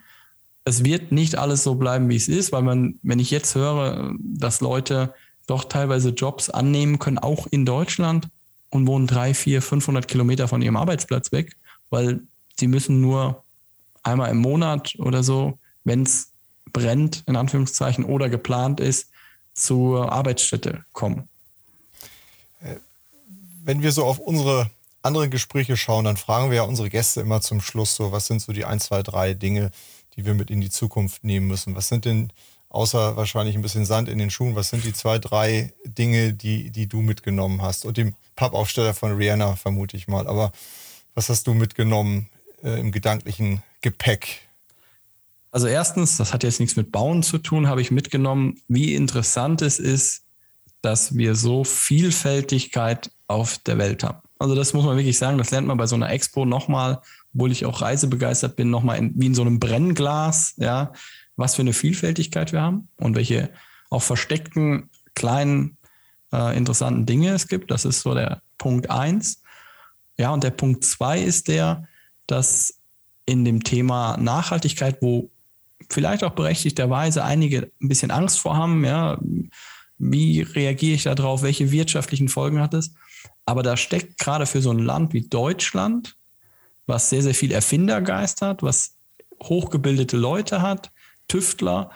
es 0.65 0.85
wird 0.85 1.13
nicht 1.13 1.37
alles 1.37 1.65
so 1.65 1.75
bleiben, 1.75 2.09
wie 2.09 2.17
es 2.17 2.29
ist, 2.29 2.53
weil 2.53 2.63
man, 2.63 2.99
wenn 3.03 3.19
ich 3.19 3.31
jetzt 3.31 3.55
höre, 3.55 4.15
dass 4.19 4.61
Leute 4.61 5.15
doch 5.47 5.65
teilweise 5.65 6.11
Jobs 6.11 6.51
annehmen 6.51 6.99
können, 6.99 7.19
auch 7.19 7.47
in 7.51 7.65
Deutschland 7.65 8.29
und 8.69 8.87
wohnen 8.87 9.07
drei, 9.07 9.35
vier, 9.35 9.63
500 9.63 10.07
Kilometer 10.07 10.49
von 10.49 10.63
ihrem 10.63 10.77
Arbeitsplatz 10.77 11.33
weg, 11.33 11.57
weil 11.89 12.21
sie 12.59 12.69
müssen 12.69 13.01
nur 13.01 13.43
einmal 14.03 14.31
im 14.31 14.39
Monat 14.39 14.95
oder 14.99 15.23
so 15.23 15.59
wenn 15.85 16.03
es 16.03 16.29
brennt, 16.73 17.25
in 17.27 17.37
Anführungszeichen, 17.37 18.05
oder 18.05 18.29
geplant 18.29 18.81
ist, 18.81 19.11
zur 19.55 20.13
Arbeitsstätte 20.13 20.85
kommen. 20.93 21.29
Äh, 22.61 22.77
wenn 23.65 23.83
wir 23.83 23.93
so 23.93 24.05
auf 24.05 24.19
unsere 24.19 24.71
anderen 25.03 25.31
Gespräche 25.31 25.77
schauen, 25.77 26.05
dann 26.05 26.17
fragen 26.17 26.51
wir 26.51 26.59
ja 26.59 26.63
unsere 26.63 26.91
Gäste 26.91 27.21
immer 27.21 27.41
zum 27.41 27.61
Schluss 27.61 27.97
so, 27.97 28.13
was 28.13 28.27
sind 28.27 28.41
so 28.41 28.53
die 28.53 28.65
ein, 28.65 28.81
zwei, 28.81 29.03
drei 29.03 29.35
Dinge, 29.35 29.71
die 30.15 30.27
wir 30.27 30.35
mit 30.35 30.51
in 30.51 30.61
die 30.61 30.71
Zukunft 30.71 31.25
nehmen 31.25 31.49
müssen? 31.49 31.75
Was 31.75 31.89
sind 31.89 32.05
denn, 32.05 32.33
außer 32.69 33.17
wahrscheinlich 33.17 33.57
ein 33.57 33.63
bisschen 33.63 33.87
Sand 33.87 34.09
in 34.09 34.19
den 34.19 34.31
Schuhen, 34.31 34.55
was 34.55 34.71
sind 34.71 34.85
die 34.85 34.93
zwei, 34.93 35.19
drei 35.19 35.73
Dinge, 35.85 36.33
die, 36.33 36.71
die 36.71 36.87
du 36.87 37.01
mitgenommen 37.01 37.63
hast? 37.63 37.85
Und 37.85 37.97
dem 37.97 38.15
Pappaufsteller 38.37 38.95
von 38.95 39.17
Rihanna 39.17 39.57
vermute 39.57 39.97
ich 39.97 40.07
mal. 40.07 40.27
Aber 40.27 40.53
was 41.15 41.29
hast 41.29 41.47
du 41.47 41.55
mitgenommen 41.55 42.29
äh, 42.63 42.79
im 42.79 42.93
gedanklichen 42.93 43.63
Gepäck 43.81 44.51
also 45.53 45.67
erstens, 45.67 46.17
das 46.17 46.33
hat 46.33 46.43
jetzt 46.43 46.61
nichts 46.61 46.77
mit 46.77 46.93
Bauen 46.93 47.23
zu 47.23 47.39
tun, 47.39 47.69
habe 47.69 47.81
ich 47.81 47.91
mitgenommen, 47.91 48.61
wie 48.69 48.95
interessant 48.95 49.63
es 49.63 49.79
ist, 49.79 50.25
dass 50.81 51.17
wir 51.17 51.35
so 51.35 51.65
Vielfältigkeit 51.65 53.11
auf 53.27 53.59
der 53.59 53.79
Welt 53.79 54.05
haben. 54.05 54.21
Also 54.39 54.55
das 54.55 54.73
muss 54.73 54.85
man 54.85 54.97
wirklich 54.97 55.19
sagen, 55.19 55.39
das 55.39 55.51
lernt 55.51 55.67
man 55.67 55.77
bei 55.77 55.87
so 55.87 55.97
einer 55.97 56.11
Expo 56.11 56.45
nochmal, 56.45 57.01
obwohl 57.35 57.53
ich 57.53 57.67
auch 57.67 57.83
reisebegeistert 57.83 58.57
bin, 58.57 58.71
nochmal 58.71 59.11
wie 59.15 59.27
in 59.27 59.35
so 59.35 59.43
einem 59.43 59.61
Brennglas, 59.61 60.55
ja, 60.57 60.93
was 61.37 61.57
für 61.57 61.63
eine 61.63 61.73
Vielfältigkeit 61.73 62.53
wir 62.53 62.63
haben 62.63 62.89
und 62.97 63.17
welche 63.17 63.51
auch 63.91 64.03
versteckten 64.03 64.89
kleinen 65.15 65.77
äh, 66.33 66.57
interessanten 66.57 67.07
Dinge 67.07 67.31
es 67.31 67.49
gibt. 67.49 67.71
Das 67.71 67.85
ist 67.85 68.01
so 68.01 68.15
der 68.15 68.41
Punkt 68.57 68.89
eins. 68.89 69.43
Ja, 70.17 70.31
und 70.31 70.45
der 70.45 70.51
Punkt 70.51 70.85
zwei 70.85 71.21
ist 71.21 71.49
der, 71.49 71.89
dass 72.27 72.80
in 73.31 73.45
dem 73.45 73.65
Thema 73.65 74.17
Nachhaltigkeit, 74.19 74.99
wo 75.01 75.31
vielleicht 75.89 76.25
auch 76.25 76.33
berechtigterweise 76.33 77.25
einige 77.25 77.71
ein 77.81 77.89
bisschen 77.89 78.11
Angst 78.11 78.41
vor 78.41 78.57
haben, 78.57 78.85
ja, 78.85 79.19
wie 79.99 80.43
reagiere 80.43 80.95
ich 80.95 81.05
darauf, 81.05 81.43
welche 81.43 81.71
wirtschaftlichen 81.71 82.29
Folgen 82.29 82.61
hat 82.61 82.75
es? 82.75 82.95
Aber 83.45 83.63
da 83.63 83.77
steckt 83.77 84.19
gerade 84.19 84.47
für 84.47 84.63
so 84.63 84.71
ein 84.71 84.79
Land 84.79 85.13
wie 85.13 85.23
Deutschland 85.23 86.17
was 86.91 87.09
sehr, 87.09 87.23
sehr 87.23 87.35
viel 87.35 87.53
Erfindergeist 87.53 88.43
hat, 88.43 88.63
was 88.63 88.97
hochgebildete 89.43 90.17
Leute 90.17 90.61
hat, 90.61 90.91
Tüftler, 91.29 91.91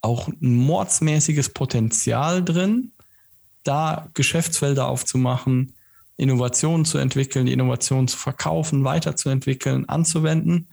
auch 0.00 0.28
ein 0.28 0.54
mordsmäßiges 0.54 1.48
Potenzial 1.48 2.44
drin, 2.44 2.92
da 3.64 4.08
Geschäftsfelder 4.14 4.86
aufzumachen, 4.86 5.74
Innovationen 6.16 6.84
zu 6.84 6.98
entwickeln, 6.98 7.46
die 7.46 7.52
Innovationen 7.52 8.08
zu 8.08 8.16
verkaufen, 8.16 8.84
weiterzuentwickeln, 8.84 9.88
anzuwenden. 9.88 10.68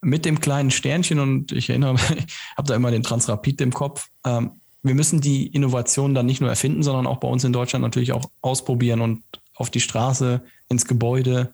Mit 0.00 0.24
dem 0.24 0.40
kleinen 0.40 0.70
Sternchen, 0.70 1.18
und 1.18 1.52
ich 1.52 1.70
erinnere 1.70 1.94
mich, 1.94 2.10
ich 2.10 2.36
habe 2.56 2.68
da 2.68 2.74
immer 2.74 2.90
den 2.90 3.02
Transrapid 3.02 3.60
im 3.60 3.72
Kopf, 3.72 4.08
ähm, 4.24 4.52
wir 4.82 4.94
müssen 4.94 5.20
die 5.20 5.46
Innovationen 5.46 6.14
dann 6.14 6.26
nicht 6.26 6.40
nur 6.40 6.50
erfinden, 6.50 6.82
sondern 6.82 7.06
auch 7.06 7.18
bei 7.18 7.28
uns 7.28 7.44
in 7.44 7.52
Deutschland 7.52 7.82
natürlich 7.82 8.12
auch 8.12 8.30
ausprobieren 8.40 9.00
und 9.00 9.22
auf 9.54 9.70
die 9.70 9.80
Straße, 9.80 10.42
ins 10.68 10.86
Gebäude 10.86 11.52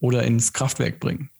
oder 0.00 0.22
ins 0.24 0.52
Kraftwerk 0.52 1.00
bringen. 1.00 1.30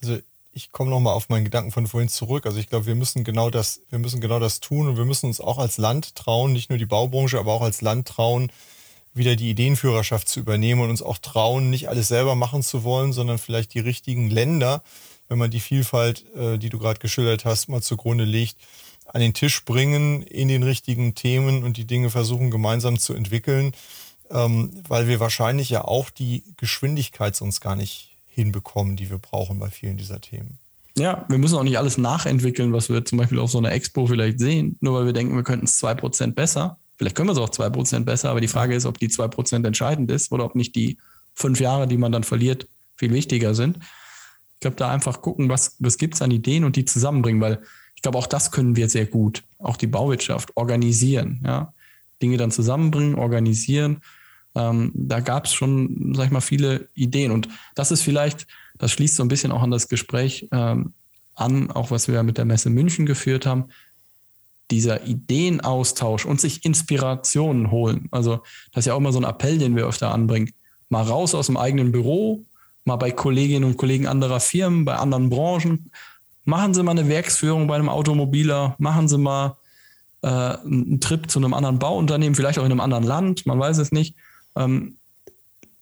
Also 0.00 0.18
ich 0.52 0.70
komme 0.70 0.90
nochmal 0.90 1.14
auf 1.14 1.28
meinen 1.28 1.44
Gedanken 1.44 1.72
von 1.72 1.86
vorhin 1.88 2.08
zurück. 2.08 2.46
Also 2.46 2.58
ich 2.58 2.68
glaube, 2.68 2.86
wir 2.86 2.94
müssen 2.94 3.24
genau 3.24 3.50
das, 3.50 3.80
wir 3.90 3.98
müssen 3.98 4.20
genau 4.20 4.38
das 4.38 4.60
tun 4.60 4.86
und 4.86 4.96
wir 4.96 5.04
müssen 5.04 5.26
uns 5.26 5.40
auch 5.40 5.58
als 5.58 5.78
Land 5.78 6.14
trauen, 6.14 6.52
nicht 6.52 6.70
nur 6.70 6.78
die 6.78 6.86
Baubranche, 6.86 7.38
aber 7.38 7.52
auch 7.52 7.62
als 7.62 7.80
Land 7.80 8.06
trauen, 8.06 8.52
wieder 9.14 9.36
die 9.36 9.50
Ideenführerschaft 9.50 10.28
zu 10.28 10.40
übernehmen 10.40 10.80
und 10.80 10.90
uns 10.90 11.02
auch 11.02 11.18
trauen, 11.18 11.70
nicht 11.70 11.88
alles 11.88 12.08
selber 12.08 12.34
machen 12.34 12.62
zu 12.62 12.82
wollen, 12.82 13.12
sondern 13.12 13.38
vielleicht 13.38 13.72
die 13.74 13.80
richtigen 13.80 14.28
Länder, 14.28 14.82
wenn 15.28 15.38
man 15.38 15.50
die 15.50 15.60
Vielfalt, 15.60 16.24
äh, 16.34 16.58
die 16.58 16.68
du 16.68 16.78
gerade 16.78 16.98
geschildert 16.98 17.44
hast, 17.44 17.68
mal 17.68 17.80
zugrunde 17.80 18.24
legt, 18.24 18.56
an 19.06 19.20
den 19.20 19.34
Tisch 19.34 19.64
bringen 19.64 20.22
in 20.22 20.48
den 20.48 20.62
richtigen 20.62 21.14
Themen 21.14 21.62
und 21.62 21.76
die 21.76 21.86
Dinge 21.86 22.10
versuchen 22.10 22.50
gemeinsam 22.50 22.98
zu 22.98 23.14
entwickeln, 23.14 23.72
ähm, 24.30 24.70
weil 24.88 25.06
wir 25.06 25.20
wahrscheinlich 25.20 25.70
ja 25.70 25.84
auch 25.84 26.10
die 26.10 26.42
Geschwindigkeit 26.56 27.36
sonst 27.36 27.60
gar 27.60 27.76
nicht 27.76 28.16
hinbekommen, 28.26 28.96
die 28.96 29.10
wir 29.10 29.18
brauchen 29.18 29.60
bei 29.60 29.70
vielen 29.70 29.96
dieser 29.96 30.20
Themen. 30.20 30.58
Ja, 30.96 31.24
wir 31.28 31.38
müssen 31.38 31.56
auch 31.56 31.64
nicht 31.64 31.78
alles 31.78 31.98
nachentwickeln, 31.98 32.72
was 32.72 32.88
wir 32.88 33.04
zum 33.04 33.18
Beispiel 33.18 33.38
auf 33.38 33.50
so 33.50 33.58
einer 33.58 33.72
Expo 33.72 34.06
vielleicht 34.06 34.38
sehen, 34.38 34.76
nur 34.80 34.94
weil 34.94 35.06
wir 35.06 35.12
denken, 35.12 35.34
wir 35.34 35.42
könnten 35.42 35.66
es 35.66 35.82
2% 35.82 36.32
besser. 36.32 36.78
Vielleicht 36.96 37.16
können 37.16 37.28
wir 37.28 37.32
es 37.32 37.38
auch 37.38 37.50
2% 37.50 38.04
besser, 38.04 38.30
aber 38.30 38.40
die 38.40 38.48
Frage 38.48 38.74
ist, 38.74 38.86
ob 38.86 38.98
die 38.98 39.08
2% 39.08 39.66
entscheidend 39.66 40.10
ist 40.10 40.30
oder 40.32 40.44
ob 40.44 40.54
nicht 40.54 40.74
die 40.76 40.98
fünf 41.34 41.60
Jahre, 41.60 41.88
die 41.88 41.96
man 41.96 42.12
dann 42.12 42.24
verliert, 42.24 42.68
viel 42.96 43.12
wichtiger 43.12 43.54
sind. 43.54 43.78
Ich 44.54 44.60
glaube, 44.60 44.76
da 44.76 44.90
einfach 44.90 45.20
gucken, 45.20 45.48
was, 45.48 45.76
was 45.80 45.98
gibt 45.98 46.14
es 46.14 46.22
an 46.22 46.30
Ideen 46.30 46.64
und 46.64 46.76
die 46.76 46.84
zusammenbringen, 46.84 47.40
weil 47.40 47.62
ich 47.96 48.02
glaube, 48.02 48.18
auch 48.18 48.26
das 48.26 48.50
können 48.50 48.76
wir 48.76 48.88
sehr 48.88 49.06
gut, 49.06 49.42
auch 49.58 49.76
die 49.76 49.86
Bauwirtschaft, 49.86 50.52
organisieren. 50.56 51.40
Ja? 51.44 51.72
Dinge 52.22 52.36
dann 52.36 52.50
zusammenbringen, 52.50 53.16
organisieren. 53.16 54.02
Ähm, 54.54 54.92
da 54.94 55.20
gab 55.20 55.46
es 55.46 55.54
schon, 55.54 56.14
sag 56.14 56.26
ich 56.26 56.30
mal, 56.30 56.40
viele 56.40 56.88
Ideen. 56.94 57.32
Und 57.32 57.48
das 57.74 57.90
ist 57.90 58.02
vielleicht, 58.02 58.46
das 58.78 58.92
schließt 58.92 59.16
so 59.16 59.24
ein 59.24 59.28
bisschen 59.28 59.52
auch 59.52 59.62
an 59.62 59.70
das 59.70 59.88
Gespräch 59.88 60.48
ähm, 60.52 60.94
an, 61.34 61.70
auch 61.70 61.90
was 61.90 62.08
wir 62.08 62.22
mit 62.22 62.38
der 62.38 62.44
Messe 62.44 62.70
München 62.70 63.06
geführt 63.06 63.46
haben. 63.46 63.66
Dieser 64.70 65.06
Ideenaustausch 65.06 66.24
und 66.24 66.40
sich 66.40 66.64
Inspirationen 66.64 67.70
holen. 67.70 68.08
Also, 68.10 68.40
das 68.72 68.82
ist 68.82 68.86
ja 68.86 68.94
auch 68.94 68.98
immer 68.98 69.12
so 69.12 69.20
ein 69.20 69.24
Appell, 69.24 69.58
den 69.58 69.76
wir 69.76 69.86
öfter 69.86 70.12
anbringen. 70.12 70.52
Mal 70.88 71.02
raus 71.02 71.34
aus 71.34 71.46
dem 71.46 71.56
eigenen 71.56 71.92
Büro, 71.92 72.44
mal 72.84 72.96
bei 72.96 73.10
Kolleginnen 73.10 73.64
und 73.64 73.76
Kollegen 73.76 74.06
anderer 74.06 74.40
Firmen, 74.40 74.84
bei 74.84 74.96
anderen 74.96 75.30
Branchen. 75.30 75.90
Machen 76.44 76.74
Sie 76.74 76.82
mal 76.82 76.92
eine 76.92 77.08
Werksführung 77.08 77.66
bei 77.66 77.74
einem 77.74 77.88
Automobiler, 77.88 78.74
machen 78.78 79.08
Sie 79.08 79.18
mal 79.18 79.56
äh, 80.22 80.28
einen 80.28 81.00
Trip 81.00 81.30
zu 81.30 81.38
einem 81.38 81.54
anderen 81.54 81.78
Bauunternehmen, 81.78 82.34
vielleicht 82.34 82.58
auch 82.58 82.64
in 82.64 82.70
einem 82.70 82.80
anderen 82.80 83.04
Land, 83.04 83.46
man 83.46 83.58
weiß 83.58 83.78
es 83.78 83.92
nicht. 83.92 84.16
Ähm, 84.56 84.96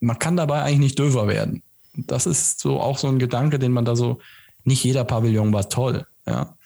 man 0.00 0.18
kann 0.18 0.36
dabei 0.36 0.62
eigentlich 0.62 0.80
nicht 0.80 0.98
döver 0.98 1.28
werden. 1.28 1.62
Das 1.94 2.26
ist 2.26 2.58
so 2.58 2.80
auch 2.80 2.98
so 2.98 3.08
ein 3.08 3.18
Gedanke, 3.18 3.58
den 3.58 3.72
man 3.72 3.84
da 3.84 3.94
so, 3.94 4.18
nicht 4.64 4.82
jeder 4.82 5.04
Pavillon 5.04 5.52
war 5.52 5.68
toll, 5.68 6.06
ja. 6.26 6.56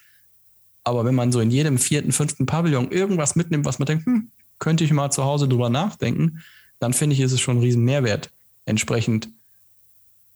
Aber 0.87 1.05
wenn 1.05 1.17
man 1.17 1.33
so 1.33 1.41
in 1.41 1.51
jedem 1.51 1.79
vierten, 1.79 2.13
fünften 2.13 2.47
Pavillon 2.47 2.93
irgendwas 2.93 3.35
mitnimmt, 3.35 3.65
was 3.65 3.81
man 3.81 3.87
denkt, 3.87 4.07
hm, 4.07 4.31
könnte 4.61 4.85
ich 4.85 4.93
mal 4.93 5.11
zu 5.11 5.25
Hause 5.25 5.49
drüber 5.49 5.69
nachdenken, 5.69 6.45
dann 6.79 6.93
finde 6.93 7.15
ich, 7.15 7.21
ist 7.21 7.33
es 7.33 7.41
schon 7.41 7.57
ein 7.57 7.61
riesen 7.61 7.83
Mehrwert, 7.83 8.31
entsprechend 8.67 9.29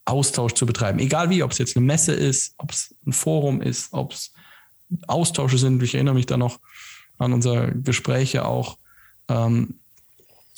Austausch 0.06 0.54
zu 0.54 0.66
betreiben. 0.66 0.98
Egal 0.98 1.30
wie, 1.30 1.44
ob 1.44 1.52
es 1.52 1.58
jetzt 1.58 1.76
eine 1.76 1.86
Messe 1.86 2.14
ist, 2.14 2.54
ob 2.58 2.72
es 2.72 2.92
ein 3.06 3.12
Forum 3.12 3.62
ist, 3.62 3.92
ob 3.92 4.12
es 4.12 4.32
Austausche 5.06 5.56
sind. 5.56 5.80
Ich 5.84 5.94
erinnere 5.94 6.14
mich 6.14 6.26
da 6.26 6.36
noch 6.36 6.58
an 7.18 7.32
unsere 7.32 7.70
Gespräche 7.70 8.44
auch 8.44 8.76
ähm, 9.28 9.74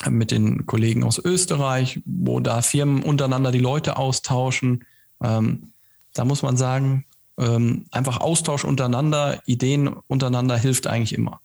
mit 0.08 0.30
den 0.30 0.64
Kollegen 0.64 1.04
aus 1.04 1.18
Österreich, 1.18 2.00
wo 2.06 2.40
da 2.40 2.62
Firmen 2.62 3.02
untereinander 3.02 3.52
die 3.52 3.58
Leute 3.58 3.98
austauschen. 3.98 4.86
Ähm, 5.22 5.74
da 6.14 6.24
muss 6.24 6.40
man 6.40 6.56
sagen, 6.56 7.04
ähm, 7.42 7.86
einfach 7.90 8.20
Austausch 8.20 8.64
untereinander, 8.64 9.42
Ideen 9.46 9.88
untereinander 9.88 10.56
hilft 10.56 10.86
eigentlich 10.86 11.14
immer. 11.14 11.40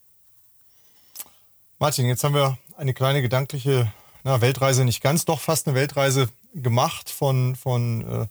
Martin, 1.80 2.06
jetzt 2.06 2.24
haben 2.24 2.36
wir 2.36 2.58
eine 2.78 2.94
kleine 2.94 3.22
gedankliche 3.22 3.92
na, 4.24 4.42
Weltreise, 4.42 4.84
nicht 4.84 5.02
ganz, 5.02 5.26
doch 5.26 5.40
fast 5.40 5.68
eine 5.68 5.76
Weltreise 5.76 6.30
gemacht 6.54 7.10
von, 7.10 7.56
von 7.56 8.02
äh, 8.02 8.28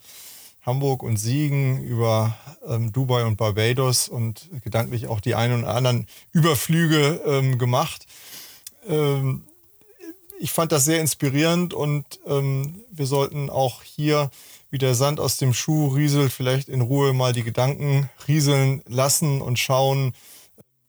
Hamburg 0.67 1.03
und 1.03 1.17
Siegen 1.17 1.83
über 1.85 2.37
ähm, 2.67 2.93
Dubai 2.93 3.25
und 3.25 3.37
Barbados 3.37 4.09
und 4.09 4.49
gedanklich 4.63 5.07
auch 5.07 5.21
die 5.21 5.35
einen 5.35 5.55
und 5.55 5.65
anderen 5.65 6.07
Überflüge 6.33 7.21
ähm, 7.25 7.57
gemacht. 7.57 8.07
Ähm, 8.89 9.45
ich 10.39 10.53
fand 10.53 10.73
das 10.73 10.85
sehr 10.85 11.01
inspirierend 11.01 11.73
und 11.73 12.05
ähm, 12.27 12.81
wir 12.91 13.07
sollten 13.07 13.49
auch 13.49 13.83
hier, 13.83 14.31
wie 14.77 14.79
der 14.79 14.95
Sand 14.95 15.21
aus 15.21 15.39
dem 15.39 15.55
Schuh 15.55 15.89
rieselt, 15.89 16.31
vielleicht 16.31 16.69
in 16.69 16.83
Ruhe 16.83 17.15
mal 17.15 17.33
die 17.33 17.43
Gedanken 17.43 18.11
rieseln 18.29 18.83
lassen 18.87 19.41
und 19.41 19.59
schauen, 19.59 20.13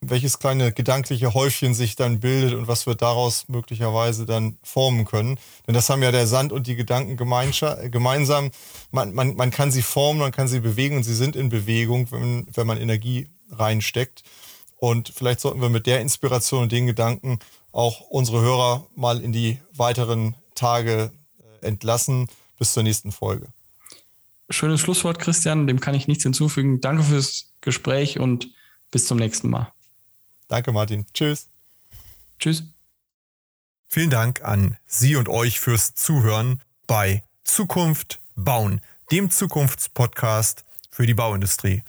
welches 0.02 0.40
kleine 0.40 0.74
gedankliche 0.74 1.34
Häufchen 1.34 1.74
sich 1.74 1.96
dann 1.96 2.20
bildet 2.20 2.54
und 2.54 2.68
was 2.68 2.86
wir 2.86 2.96
daraus 2.96 3.48
möglicherweise 3.48 4.26
dann 4.26 4.58
formen 4.62 5.06
können. 5.06 5.40
Denn 5.66 5.74
das 5.74 5.90
haben 5.90 6.04
ja 6.04 6.12
der 6.12 6.28
Sand 6.28 6.52
und 6.52 6.68
die 6.68 6.76
Gedanken 6.76 7.16
gemeinsam. 7.16 8.52
Man, 8.92 9.14
man, 9.14 9.38
man 9.38 9.52
kann 9.52 9.72
sie 9.72 9.84
formen, 9.84 10.20
man 10.20 10.34
kann 10.34 10.50
sie 10.50 10.60
bewegen 10.60 10.98
und 10.98 11.04
sie 11.04 11.16
sind 11.16 11.38
in 11.38 11.48
Bewegung, 11.48 12.12
wenn, 12.12 12.46
wenn 12.54 12.68
man 12.68 12.82
Energie 12.82 13.30
reinsteckt. 13.52 14.24
Und 14.80 15.14
vielleicht 15.16 15.40
sollten 15.40 15.62
wir 15.62 15.70
mit 15.70 15.88
der 15.88 16.02
Inspiration 16.02 16.64
und 16.64 16.74
den 16.74 16.88
Gedanken 16.88 17.40
auch 17.72 18.02
unsere 18.02 18.42
Hörer 18.42 18.86
mal 18.98 19.22
in 19.22 19.32
die 19.32 19.60
weiteren 19.72 20.36
Tage 20.56 21.14
äh, 21.62 21.68
entlassen. 21.68 22.28
Bis 22.60 22.74
zur 22.74 22.84
nächsten 22.84 23.12
Folge. 23.12 23.48
Schönes 24.50 24.80
Schlusswort, 24.82 25.20
Christian. 25.20 25.68
Dem 25.68 25.80
kann 25.80 25.94
ich 25.96 26.08
nichts 26.08 26.24
hinzufügen. 26.24 26.80
Danke 26.82 27.04
fürs 27.04 27.54
Gespräch 27.62 28.20
und 28.20 28.50
bis 28.92 29.06
zum 29.06 29.18
nächsten 29.18 29.50
Mal. 29.50 29.72
Danke, 30.48 30.72
Martin. 30.72 31.06
Tschüss. 31.14 31.50
Tschüss. 32.40 32.64
Vielen 33.90 34.10
Dank 34.10 34.44
an 34.44 34.78
Sie 34.86 35.16
und 35.16 35.30
euch 35.30 35.60
fürs 35.60 35.96
Zuhören 35.96 36.62
bei 36.88 37.24
Zukunft 37.44 38.20
bauen, 38.36 38.82
dem 39.12 39.30
Zukunftspodcast 39.30 40.66
für 40.92 41.06
die 41.06 41.14
Bauindustrie. 41.14 41.84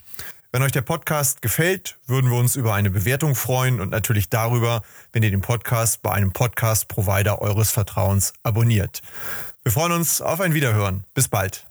Wenn 0.51 0.63
euch 0.63 0.71
der 0.71 0.81
Podcast 0.81 1.43
gefällt, 1.43 1.97
würden 2.07 2.31
wir 2.31 2.37
uns 2.37 2.55
über 2.55 2.73
eine 2.73 2.89
Bewertung 2.89 3.35
freuen 3.35 3.79
und 3.79 3.91
natürlich 3.91 4.29
darüber, 4.29 4.81
wenn 5.13 5.21
ihr 5.21 5.29
den 5.29 5.41
Podcast 5.41 6.01
bei 6.01 6.11
einem 6.11 6.33
Podcast-Provider 6.33 7.39
eures 7.39 7.69
Vertrauens 7.69 8.33
abonniert. 8.41 9.01
Wir 9.63 9.71
freuen 9.71 9.91
uns 9.91 10.21
auf 10.21 10.41
ein 10.41 10.55
Wiederhören. 10.55 11.03
Bis 11.13 11.27
bald. 11.27 11.67